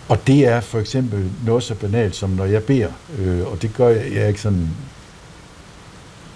[0.09, 2.89] Og det er for eksempel noget så banalt, som når jeg beder,
[3.19, 4.69] øh, og det gør jeg, jeg ikke sådan,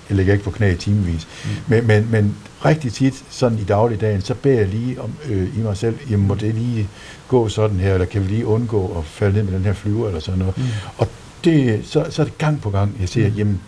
[0.08, 1.50] jeg lægger ikke på knæ i timevis, mm.
[1.66, 5.62] men, men, men rigtig tit, sådan i dagligdagen, så beder jeg lige om, øh, i
[5.62, 6.88] mig selv, jamen må det lige
[7.28, 10.06] gå sådan her, eller kan vi lige undgå at falde ned med den her flyver,
[10.06, 10.58] eller sådan noget.
[10.58, 10.64] Mm.
[10.98, 11.08] Og
[11.44, 13.34] det, så, så er det gang på gang, jeg siger, mm.
[13.34, 13.60] jamen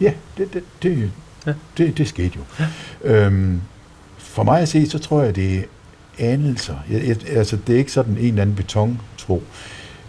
[0.00, 1.12] Ja, det, det, det,
[1.46, 1.52] ja.
[1.78, 2.42] det, det skete jo.
[3.04, 3.26] Ja.
[3.26, 3.60] Øhm,
[4.18, 5.58] for mig at se, så tror jeg, det
[6.18, 6.76] er anelser.
[6.90, 9.42] Jeg, jeg, altså, det er ikke sådan en eller anden betontro,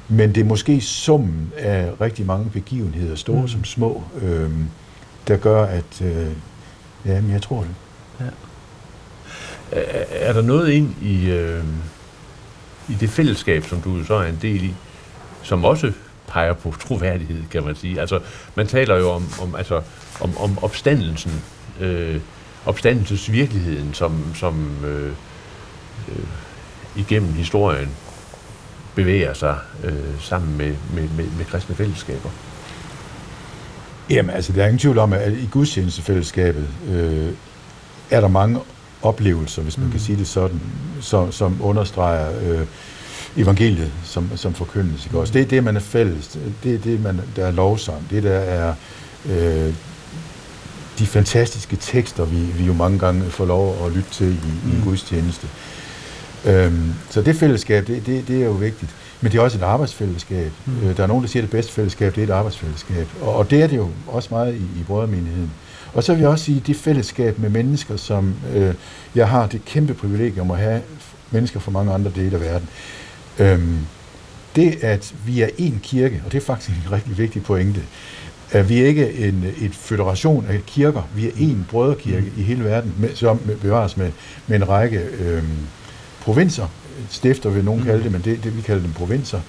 [0.08, 3.48] men det er måske summen af rigtig mange begivenheder, store mm.
[3.48, 4.68] som små, øhm,
[5.28, 6.28] der gør, at øh,
[7.06, 7.76] ja, men jeg tror det.
[8.20, 8.26] Ja.
[9.72, 11.64] Er, er der noget ind i, øh,
[12.90, 14.74] i det fællesskab, som du så er en del i,
[15.44, 15.92] som også
[16.28, 18.02] peger på troværdighed, kan man sige.
[18.02, 18.20] Altså,
[18.56, 19.82] man taler jo om, om, altså,
[20.22, 21.44] om, om opstandelsen,
[21.80, 22.20] øh,
[22.66, 25.12] opstandelsesvirkeligheden, som, som øh,
[26.10, 26.26] øh,
[26.96, 27.90] igennem historien
[28.96, 32.30] bevæger sig øh, sammen med, med, med, med kristne fællesskaber.
[34.10, 37.30] Jamen, altså, der er ingen tvivl om, at i gudstjenestefællesskabet øh,
[38.12, 38.60] er der mange
[39.02, 39.92] oplevelser, hvis man mm.
[39.92, 40.62] kan sige det sådan,
[41.02, 42.68] som, som understreger øh,
[43.38, 45.10] evangeliet som, som forkyndelse.
[45.12, 45.26] Mm.
[45.26, 46.38] Det er det, man er fælles.
[46.64, 48.08] Det er det, man, der er lovsang.
[48.10, 48.74] Det, der er
[49.26, 49.74] øh,
[51.00, 54.72] de fantastiske tekster, vi, vi jo mange gange får lov at lytte til i, mm.
[54.72, 55.48] i en gudstjeneste.
[56.46, 58.92] Øhm, så det fællesskab, det, det, det er jo vigtigt.
[59.22, 60.52] Men det er også et arbejdsfællesskab.
[60.66, 60.88] Mm.
[60.88, 63.08] Øh, der er nogen, der siger, at det bedste fællesskab, det er et arbejdsfællesskab.
[63.22, 65.52] Og, og det er det jo også meget i, i brødremenigheden.
[65.94, 68.74] Og så vil jeg også sige, at det fællesskab med mennesker, som øh,
[69.16, 70.82] jeg har det kæmpe privilegium at have
[71.32, 72.70] mennesker fra mange andre dele af verden.
[73.40, 73.78] Øhm,
[74.56, 77.82] det, at vi er en kirke, og det er faktisk en rigtig vigtig pointe,
[78.52, 82.42] at vi er ikke en et federation af kirker, vi er en brødrekirke mm.
[82.42, 84.12] i hele verden, med, som bevares med,
[84.48, 85.48] med en række øhm,
[86.22, 86.68] provinser,
[87.10, 87.86] stifter vil nogen mm.
[87.86, 89.40] kalde det, men det, det vi kalder dem provinser.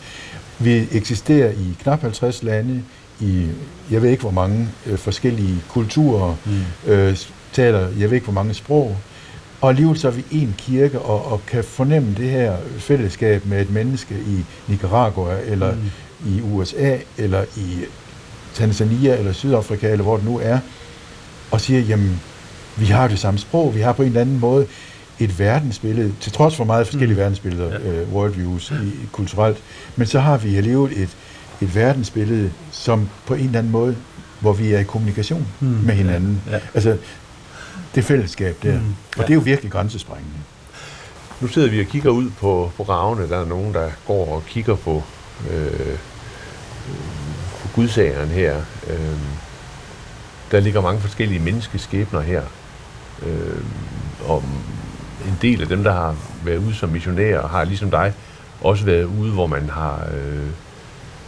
[0.59, 2.82] Vi eksisterer i knap 50 lande,
[3.20, 3.47] i
[3.91, 6.93] jeg ved ikke hvor mange øh, forskellige kulturer, mm.
[6.93, 7.16] øh,
[7.53, 8.97] taler jeg ved ikke hvor mange sprog,
[9.65, 13.61] og alligevel så er vi en kirke og, og kan fornemme det her fællesskab med
[13.61, 16.37] et menneske i Nicaragua, eller mm.
[16.37, 17.79] i USA, eller i
[18.55, 20.59] Tanzania, eller Sydafrika, eller hvor det nu er,
[21.51, 22.21] og siger, jamen,
[22.77, 24.67] vi har det samme sprog, vi har på en eller anden måde
[25.19, 27.21] et verdensbillede, til trods for meget forskellige mm.
[27.21, 28.03] verdensbilleder, ja.
[28.03, 29.59] uh, worldviews i, kulturelt,
[29.97, 31.17] men så har vi alligevel et,
[31.61, 33.97] et verdensbillede, som på en eller anden måde,
[34.41, 35.67] hvor vi er i kommunikation mm.
[35.67, 36.43] med hinanden.
[36.47, 36.53] Ja.
[36.53, 36.61] Ja.
[36.75, 36.97] Altså,
[37.95, 38.72] det fællesskab der.
[38.72, 38.87] Mm.
[38.89, 39.22] Og ja.
[39.22, 40.39] det er jo virkelig grænsesprængende.
[41.41, 43.29] Nu sidder vi og kigger ud på, på ravene.
[43.29, 45.03] Der er nogen, der går og kigger på,
[45.51, 45.99] øh,
[47.62, 48.57] på gudsageren her.
[48.91, 49.18] Øh,
[50.51, 52.43] der ligger mange forskellige menneskeskæbner her.
[53.22, 53.64] Øh,
[54.27, 54.43] og
[55.29, 58.12] en del af dem, der har været ude som missionærer, har ligesom dig
[58.61, 60.47] også været ude, hvor man har øh,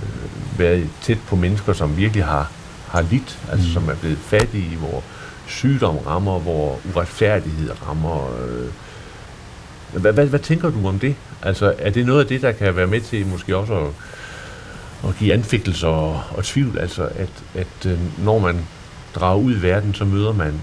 [0.02, 2.50] øh været tæt på mennesker, som virkelig har,
[2.88, 3.72] har lidt, altså mm.
[3.72, 5.02] som er blevet fattige, hvor
[5.46, 8.36] sygdom rammer, hvor uretfærdighed rammer.
[8.40, 8.68] Øh.
[10.00, 11.14] Hvad, hvad, hvad tænker du om det?
[11.42, 13.88] Altså, er det noget af det, der kan være med til måske også at,
[15.08, 16.78] at give anfægtelser og, og tvivl?
[16.78, 18.66] Altså, at, at øh, når man
[19.14, 20.60] drager ud i verden, så møder man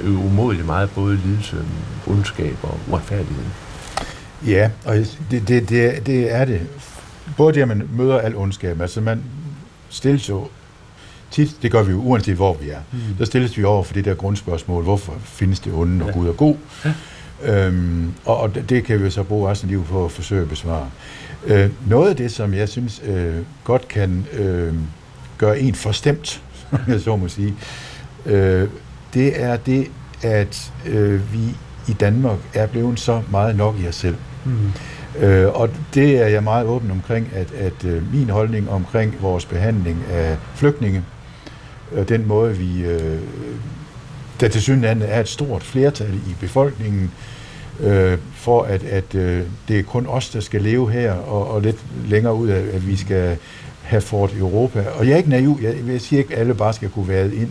[0.00, 1.56] øh, umådeligt meget både lidelse,
[2.06, 3.44] ondskab og uretfærdighed.
[4.46, 4.96] Ja, og
[5.30, 6.60] det, det, det, det er det.
[7.36, 9.22] Både det, at man møder al ondskab, altså man
[9.88, 10.48] stilles jo
[11.30, 12.98] tit, det gør vi jo uanset hvor vi er, mm.
[13.18, 16.14] så stilles vi over for det der grundspørgsmål, hvorfor findes det onde, og ja.
[16.14, 16.56] Gud er god?
[16.84, 16.92] Ja.
[17.42, 20.42] Øhm, og, og det kan vi jo så bruge resten af livet på at forsøge
[20.42, 20.90] at besvare.
[21.46, 24.74] Øh, noget af det, som jeg synes øh, godt kan øh,
[25.38, 26.42] gøre en forstemt,
[26.88, 27.54] jeg så må sige,
[28.26, 28.68] øh,
[29.14, 29.86] det er det,
[30.22, 31.56] at øh, vi
[31.88, 34.16] i Danmark er blevet så meget nok i os selv.
[34.44, 34.72] Mm.
[35.18, 39.44] Øh, og det er jeg meget åben omkring, at, at øh, min holdning omkring vores
[39.44, 41.04] behandling af flygtninge,
[41.92, 43.20] øh, den måde vi, øh,
[44.40, 47.10] der til synligheden er et stort flertal i befolkningen,
[47.80, 51.62] øh, for at, at øh, det er kun os, der skal leve her, og, og
[51.62, 51.76] lidt
[52.06, 53.36] længere ud af, at vi skal
[53.82, 54.84] have fort Europa.
[54.94, 57.34] Og jeg er ikke naiv, jeg, jeg siger ikke, at alle bare skal kunne være
[57.34, 57.50] ind,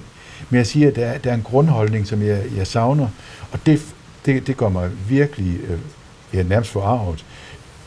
[0.49, 3.07] men jeg siger, at der, der er en grundholdning, som jeg, jeg savner,
[3.51, 3.81] og det,
[4.25, 5.77] det, det gør mig virkelig øh,
[6.33, 7.25] ja, nærmest forarvet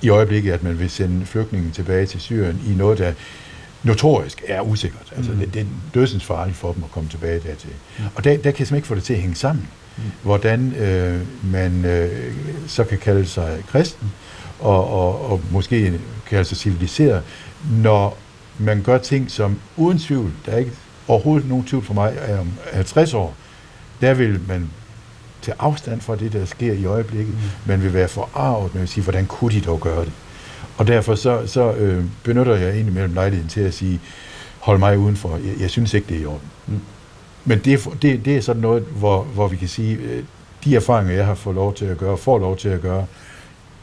[0.02, 3.12] i øjeblikket, at man vil sende flygtninge tilbage til Syrien i noget, der
[3.82, 5.12] notorisk er usikkert.
[5.16, 5.38] Altså, mm.
[5.38, 7.70] det, det er dødsens farligt for dem at komme tilbage dertil.
[7.98, 8.04] Mm.
[8.14, 9.68] Og der, der kan jeg simpelthen ikke få det til at hænge sammen.
[9.96, 10.02] Mm.
[10.22, 11.20] Hvordan øh,
[11.52, 12.34] man øh,
[12.66, 14.12] så kan kalde sig kristen,
[14.60, 17.22] og, og, og måske kalde sig civiliseret,
[17.70, 18.18] når
[18.58, 20.72] man gør ting, som uden tvivl, der er ikke
[21.08, 23.34] overhovedet nogen tvivl for mig, er om 50 år,
[24.00, 24.70] der vil man
[25.42, 27.34] til afstand fra det, der sker i øjeblikket.
[27.34, 27.40] Mm.
[27.66, 30.12] Man vil være forarvet, man vil sige, hvordan kunne de dog gøre det?
[30.80, 34.00] Og derfor så, så øh, benytter jeg egentlig mellem lejligheden til at sige,
[34.58, 36.48] hold mig udenfor, jeg, jeg synes ikke, det er i orden.
[36.66, 36.80] Mm.
[37.44, 40.22] Men det, det, det er sådan noget, hvor, hvor vi kan sige, øh,
[40.64, 43.06] de erfaringer, jeg har fået lov til at gøre, får lov til at gøre,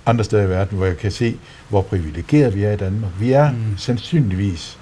[0.05, 1.37] andre steder i verden, hvor jeg kan se,
[1.69, 3.11] hvor privilegeret vi er i Danmark.
[3.19, 3.77] Vi er mm.
[3.77, 4.77] sandsynligvis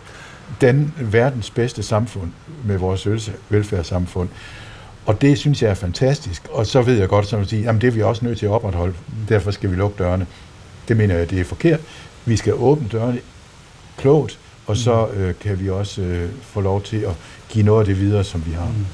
[0.62, 2.32] den verdens bedste samfund
[2.66, 3.08] med vores
[3.50, 4.30] velfærdssamfund.
[5.06, 6.48] Og det synes jeg er fantastisk.
[6.52, 8.46] Og så ved jeg godt, som at sige, jamen det er vi også nødt til
[8.46, 8.94] at opretholde.
[9.30, 10.28] Derfor skal vi lukke dørene.
[10.88, 11.80] Det mener jeg, det er forkert.
[12.28, 13.22] Vi skal åbne dørene
[13.98, 15.22] klogt, og så mm.
[15.22, 17.16] øh, kan vi også øh, få lov til at
[17.50, 18.68] give noget af det videre, som vi har.
[18.68, 18.86] Mm.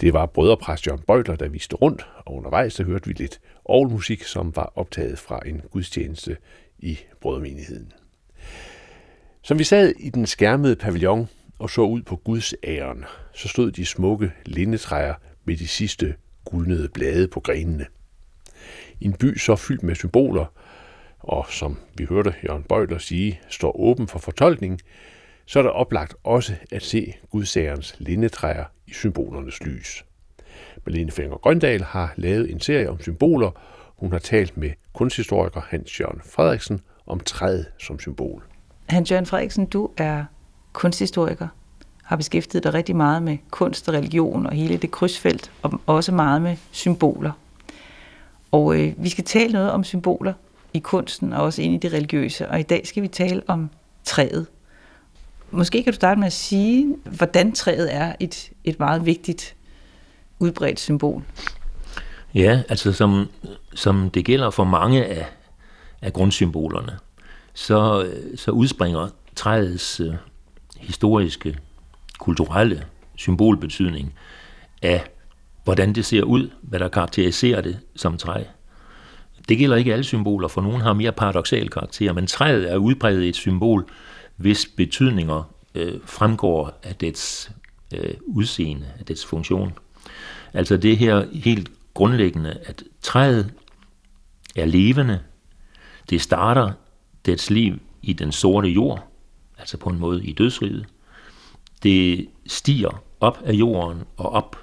[0.00, 4.24] Det var brødrepræst Jørgen Bøjler, der viste rundt, og undervejs så hørte vi lidt orgelmusik,
[4.24, 6.36] som var optaget fra en gudstjeneste
[6.78, 7.92] i brødremenigheden.
[9.42, 11.28] Som vi sad i den skærmede pavillon
[11.58, 16.88] og så ud på Guds æren, så stod de smukke lindetræer med de sidste guldnede
[16.88, 17.86] blade på grenene.
[19.00, 20.44] I en by så fyldt med symboler,
[21.18, 24.80] og som vi hørte Jørgen Bøjler sige, står åben for fortolkning,
[25.46, 30.04] så er der oplagt også at se gudsagerens lindetræer i symbolernes lys.
[30.86, 33.50] Malene Fenger Grøndal har lavet en serie om symboler.
[33.96, 38.42] Hun har talt med kunsthistoriker Hans Jørgen Frederiksen om træet som symbol.
[38.88, 40.24] Hans Jørgen Frederiksen, du er
[40.72, 41.48] kunsthistoriker,
[42.04, 46.12] har beskæftiget dig rigtig meget med kunst og religion og hele det krydsfelt, og også
[46.12, 47.32] meget med symboler.
[48.52, 50.32] Og øh, vi skal tale noget om symboler
[50.74, 53.70] i kunsten og også ind i det religiøse, og i dag skal vi tale om
[54.04, 54.46] træet.
[55.50, 59.54] Måske kan du starte med at sige, hvordan træet er et, et meget vigtigt,
[60.38, 61.22] udbredt symbol.
[62.34, 63.28] Ja, altså som,
[63.74, 65.26] som det gælder for mange af,
[66.02, 66.98] af grundsymbolerne,
[67.54, 70.14] så, så udspringer træets øh,
[70.76, 71.58] historiske,
[72.18, 72.86] kulturelle
[73.16, 74.14] symbolbetydning
[74.82, 75.04] af,
[75.64, 78.42] hvordan det ser ud, hvad der karakteriserer det som træ.
[79.48, 83.22] Det gælder ikke alle symboler, for nogle har mere paradoxal karakter, men træet er udbredt
[83.22, 83.86] et symbol,
[84.36, 87.50] hvis betydninger øh, fremgår af dets
[87.94, 89.72] øh, udseende, af dets funktion.
[90.52, 93.52] Altså det her helt grundlæggende, at træet
[94.56, 95.20] er levende,
[96.10, 96.72] det starter
[97.26, 99.06] dets liv i den sorte jord,
[99.58, 100.86] altså på en måde i dødsriget.
[101.82, 104.56] Det stiger op af jorden og op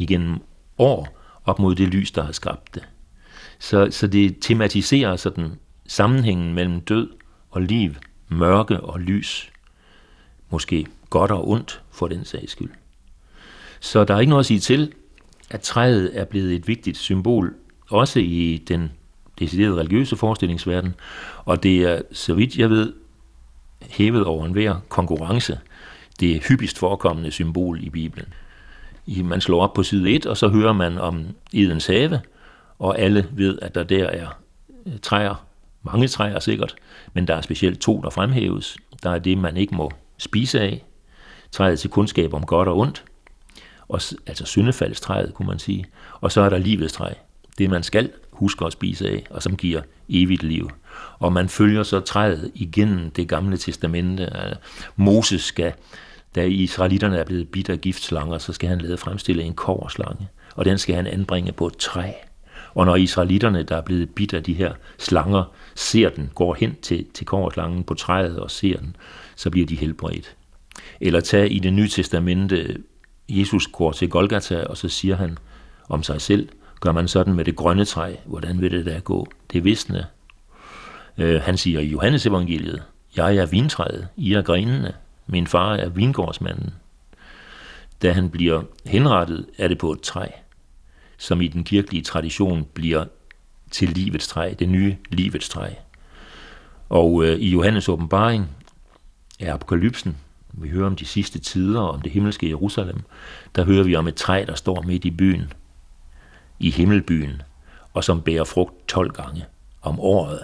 [0.00, 0.38] igennem
[0.78, 2.88] år, op mod det lys, der har skabt det.
[3.58, 5.52] Så, så det tematiserer sådan
[5.86, 7.08] sammenhængen mellem død
[7.50, 7.94] og liv,
[8.28, 9.52] mørke og lys.
[10.50, 12.70] Måske godt og ondt for den sags skyld.
[13.80, 14.92] Så der er ikke noget at sige til,
[15.50, 17.54] at træet er blevet et vigtigt symbol,
[17.88, 18.92] også i den
[19.38, 20.94] deciderede religiøse forestillingsverden,
[21.44, 22.92] og det er, så vidt jeg ved,
[23.82, 25.58] hævet over enhver konkurrence,
[26.20, 28.32] det hyppigst forekommende symbol i Bibelen.
[29.06, 32.20] Man slår op på side 1, og så hører man om Edens have,
[32.78, 34.28] og alle ved, at der der er
[34.86, 35.46] øh, træer,
[35.82, 36.74] mange træer sikkert,
[37.12, 38.76] men der er specielt to, der fremhæves.
[39.02, 40.84] Der er det, man ikke må spise af,
[41.52, 43.04] træet til kundskab om godt og ondt,
[43.88, 45.84] og, altså syndefaldstræet, kunne man sige.
[46.20, 47.12] Og så er der livets træ,
[47.58, 50.70] det man skal huske at spise af, og som giver evigt liv.
[51.18, 54.22] Og man følger så træet igennem det gamle testamente.
[54.22, 54.54] Øh,
[54.96, 55.72] Moses skal,
[56.34, 60.64] da israelitterne er blevet bidt af giftslanger, så skal han lade fremstille en korslange, og
[60.64, 62.12] den skal han anbringe på et træ.
[62.74, 66.76] Og når israelitterne, der er blevet bidt af de her slanger, ser den, går hen
[66.82, 68.96] til, til korslangen på træet og ser den,
[69.36, 70.36] så bliver de helbredt.
[71.00, 72.76] Eller tag i det nye testamente,
[73.28, 75.38] Jesus går til Golgata, og så siger han
[75.88, 76.48] om sig selv,
[76.80, 79.26] gør man sådan med det grønne træ, hvordan vil det da gå?
[79.52, 80.06] Det visne.
[81.18, 82.82] Øh, han siger i Johannes evangeliet,
[83.16, 84.92] jeg er vintræet, I er grenene,
[85.30, 86.74] min far er vingårdsmanden.
[88.02, 90.26] Da han bliver henrettet, er det på et træ
[91.20, 93.04] som i den kirkelige tradition bliver
[93.70, 95.70] til livets træ, det nye livets træ.
[96.88, 98.48] Og øh, i Johannes åbenbaring
[99.40, 100.16] er apokalypsen,
[100.52, 103.00] vi hører om de sidste tider, om det himmelske Jerusalem,
[103.54, 105.52] der hører vi om et træ, der står midt i byen,
[106.58, 107.42] i himmelbyen,
[107.92, 109.44] og som bærer frugt 12 gange
[109.82, 110.40] om året.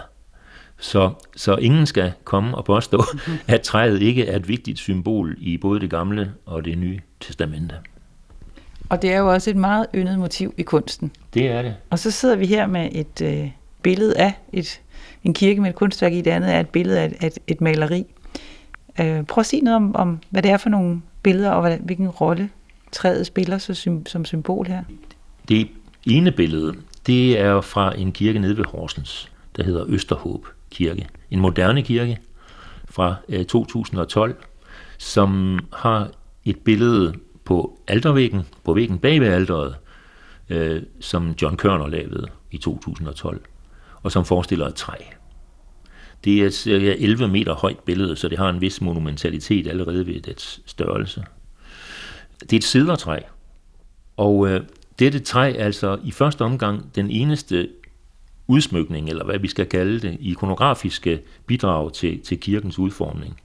[0.78, 3.04] Så, så ingen skal komme og påstå,
[3.48, 7.74] at træet ikke er et vigtigt symbol i både det gamle og det nye testamente.
[8.88, 11.10] Og det er jo også et meget yndet motiv i kunsten.
[11.34, 11.74] Det er det.
[11.90, 13.50] Og så sidder vi her med et øh,
[13.82, 14.80] billede af et,
[15.24, 18.04] en kirke med et kunstværk i det andet er et billede af et, et maleri.
[19.00, 21.78] Øh, prøv at sige noget om, om, hvad det er for nogle billeder, og hvad,
[21.78, 22.50] hvilken rolle
[22.92, 24.82] træet spiller så, som symbol her.
[25.48, 25.68] Det
[26.06, 26.74] ene billede,
[27.06, 31.08] det er fra en kirke nede ved Horsens, der hedder Østerhåb Kirke.
[31.30, 32.18] En moderne kirke
[32.90, 34.36] fra øh, 2012,
[34.98, 36.10] som har
[36.44, 37.14] et billede
[37.44, 39.76] på aldervæggen, på væggen bag ved alderet,
[40.48, 43.40] øh, som John Kørner lavede i 2012,
[44.02, 44.96] og som forestiller et træ.
[46.24, 50.06] Det er et cirka 11 meter højt billede, så det har en vis monumentalitet allerede
[50.06, 51.24] ved dets størrelse.
[52.40, 53.18] Det er et sidertræ,
[54.16, 54.60] og øh,
[54.98, 57.68] dette træ er altså i første omgang den eneste
[58.46, 63.40] udsmykning, eller hvad vi skal kalde det, ikonografiske bidrag til, til kirkens udformning.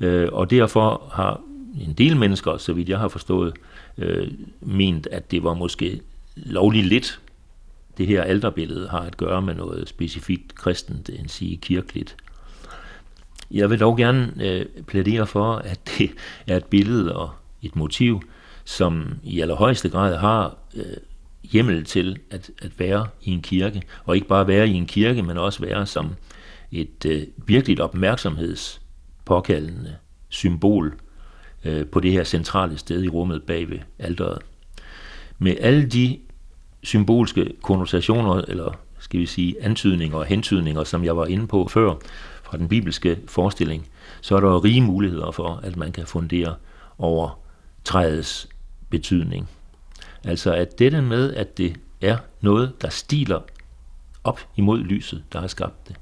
[0.00, 1.40] Øh, og derfor har
[1.80, 3.54] en del mennesker, så vidt jeg har forstået,
[3.98, 4.28] øh,
[4.60, 6.00] ment, at det var måske
[6.36, 7.20] lovligt lidt,
[7.98, 12.16] det her alterbillede har at gøre med noget specifikt kristent, end sige kirkeligt.
[13.50, 16.10] Jeg vil dog gerne øh, plædere for, at det
[16.46, 17.30] er et billede og
[17.62, 18.22] et motiv,
[18.64, 20.84] som i allerhøjeste grad har øh,
[21.54, 25.22] hjemmel til at, at være i en kirke, og ikke bare være i en kirke,
[25.22, 26.14] men også være som
[26.72, 29.96] et øh, virkeligt opmærksomhedspåkaldende
[30.28, 30.94] symbol
[31.64, 34.38] øh, på det her centrale sted i rummet bag ved alderet.
[35.38, 36.18] Med alle de
[36.82, 41.94] symbolske konnotationer, eller skal vi sige antydninger og hentydninger, som jeg var inde på før,
[42.42, 43.88] fra den bibelske forestilling,
[44.20, 46.54] så er der rige muligheder for, at man kan fundere
[46.98, 47.38] over
[47.84, 48.48] træets
[48.90, 49.48] betydning.
[50.24, 53.40] Altså at dette med, at det er noget, der stiler
[54.24, 55.96] op imod lyset, der har skabt det,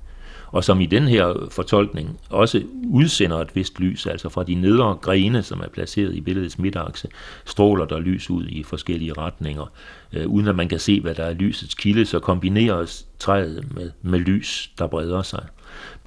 [0.52, 4.98] og som i den her fortolkning også udsender et vist lys, altså fra de nedre
[5.00, 7.08] grene, som er placeret i billedets midtakse,
[7.44, 9.72] stråler der lys ud i forskellige retninger.
[10.12, 13.90] Øh, uden at man kan se, hvad der er lysets kilde, så kombineres træet med,
[14.02, 15.44] med lys, der breder sig.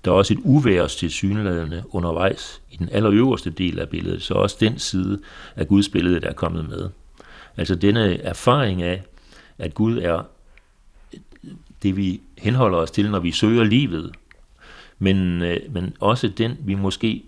[0.06, 4.34] Der er også et uværs til synlædende undervejs i den allerøverste del af billedet, så
[4.34, 5.20] også den side
[5.56, 6.90] af Guds billede, der er kommet med.
[7.58, 9.04] Altså denne erfaring af,
[9.58, 10.24] at Gud er
[11.84, 14.12] det, vi henholder os til, når vi søger livet,
[15.00, 17.24] men, øh, men også den, vi måske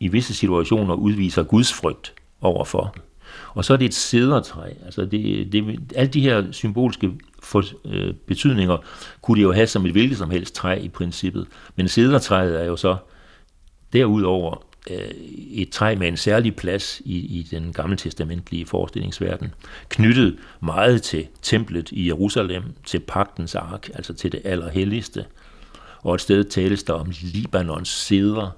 [0.00, 2.94] i visse situationer udviser Guds frygt overfor.
[3.54, 4.70] Og så er det et sædertræ.
[4.84, 8.76] Altså det, det, alle de her symbolske for, øh, betydninger
[9.22, 11.46] kunne de jo have som et hvilket som helst træ i princippet.
[11.76, 12.96] Men sædertræet er jo så
[13.92, 15.10] derudover Øh,
[15.50, 19.54] et træ med en særlig plads i, i den gamle testamentlige forestillingsverden,
[19.88, 25.24] knyttet meget til templet i Jerusalem, til pagtens ark, altså til det allerhelligste.
[26.02, 28.50] Og et sted tales der om Libanons sæder,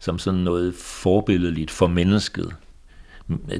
[0.00, 2.54] som sådan noget forbilledeligt for mennesket.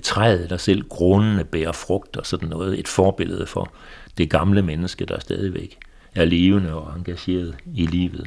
[0.03, 3.73] Træet, der selv grundene bærer frugt og sådan noget, et forbillede for
[4.19, 5.79] det gamle menneske, der stadigvæk
[6.15, 8.27] er levende og engageret i livet.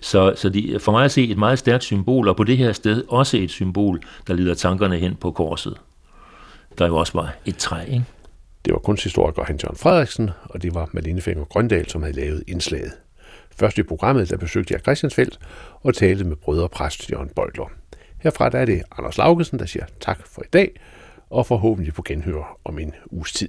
[0.00, 2.72] Så, så de, for mig at se et meget stærkt symbol, og på det her
[2.72, 5.76] sted også et symbol, der leder tankerne hen på korset.
[6.78, 8.04] Der jo også var et træ, ikke?
[8.64, 12.44] Det var kunsthistoriker Hans Jørgen Frederiksen, og det var Malene Fenger Grøndal, som havde lavet
[12.46, 12.92] indslaget.
[13.50, 15.38] Først i programmet, der besøgte jeg Christiansfeldt
[15.82, 17.70] og talte med brødre præst Jørgen Bøjler.
[18.18, 20.80] Herfra der er det Anders Laugesen, der siger tak for i dag,
[21.30, 23.48] og forhåbentlig på genhør om en uges tid.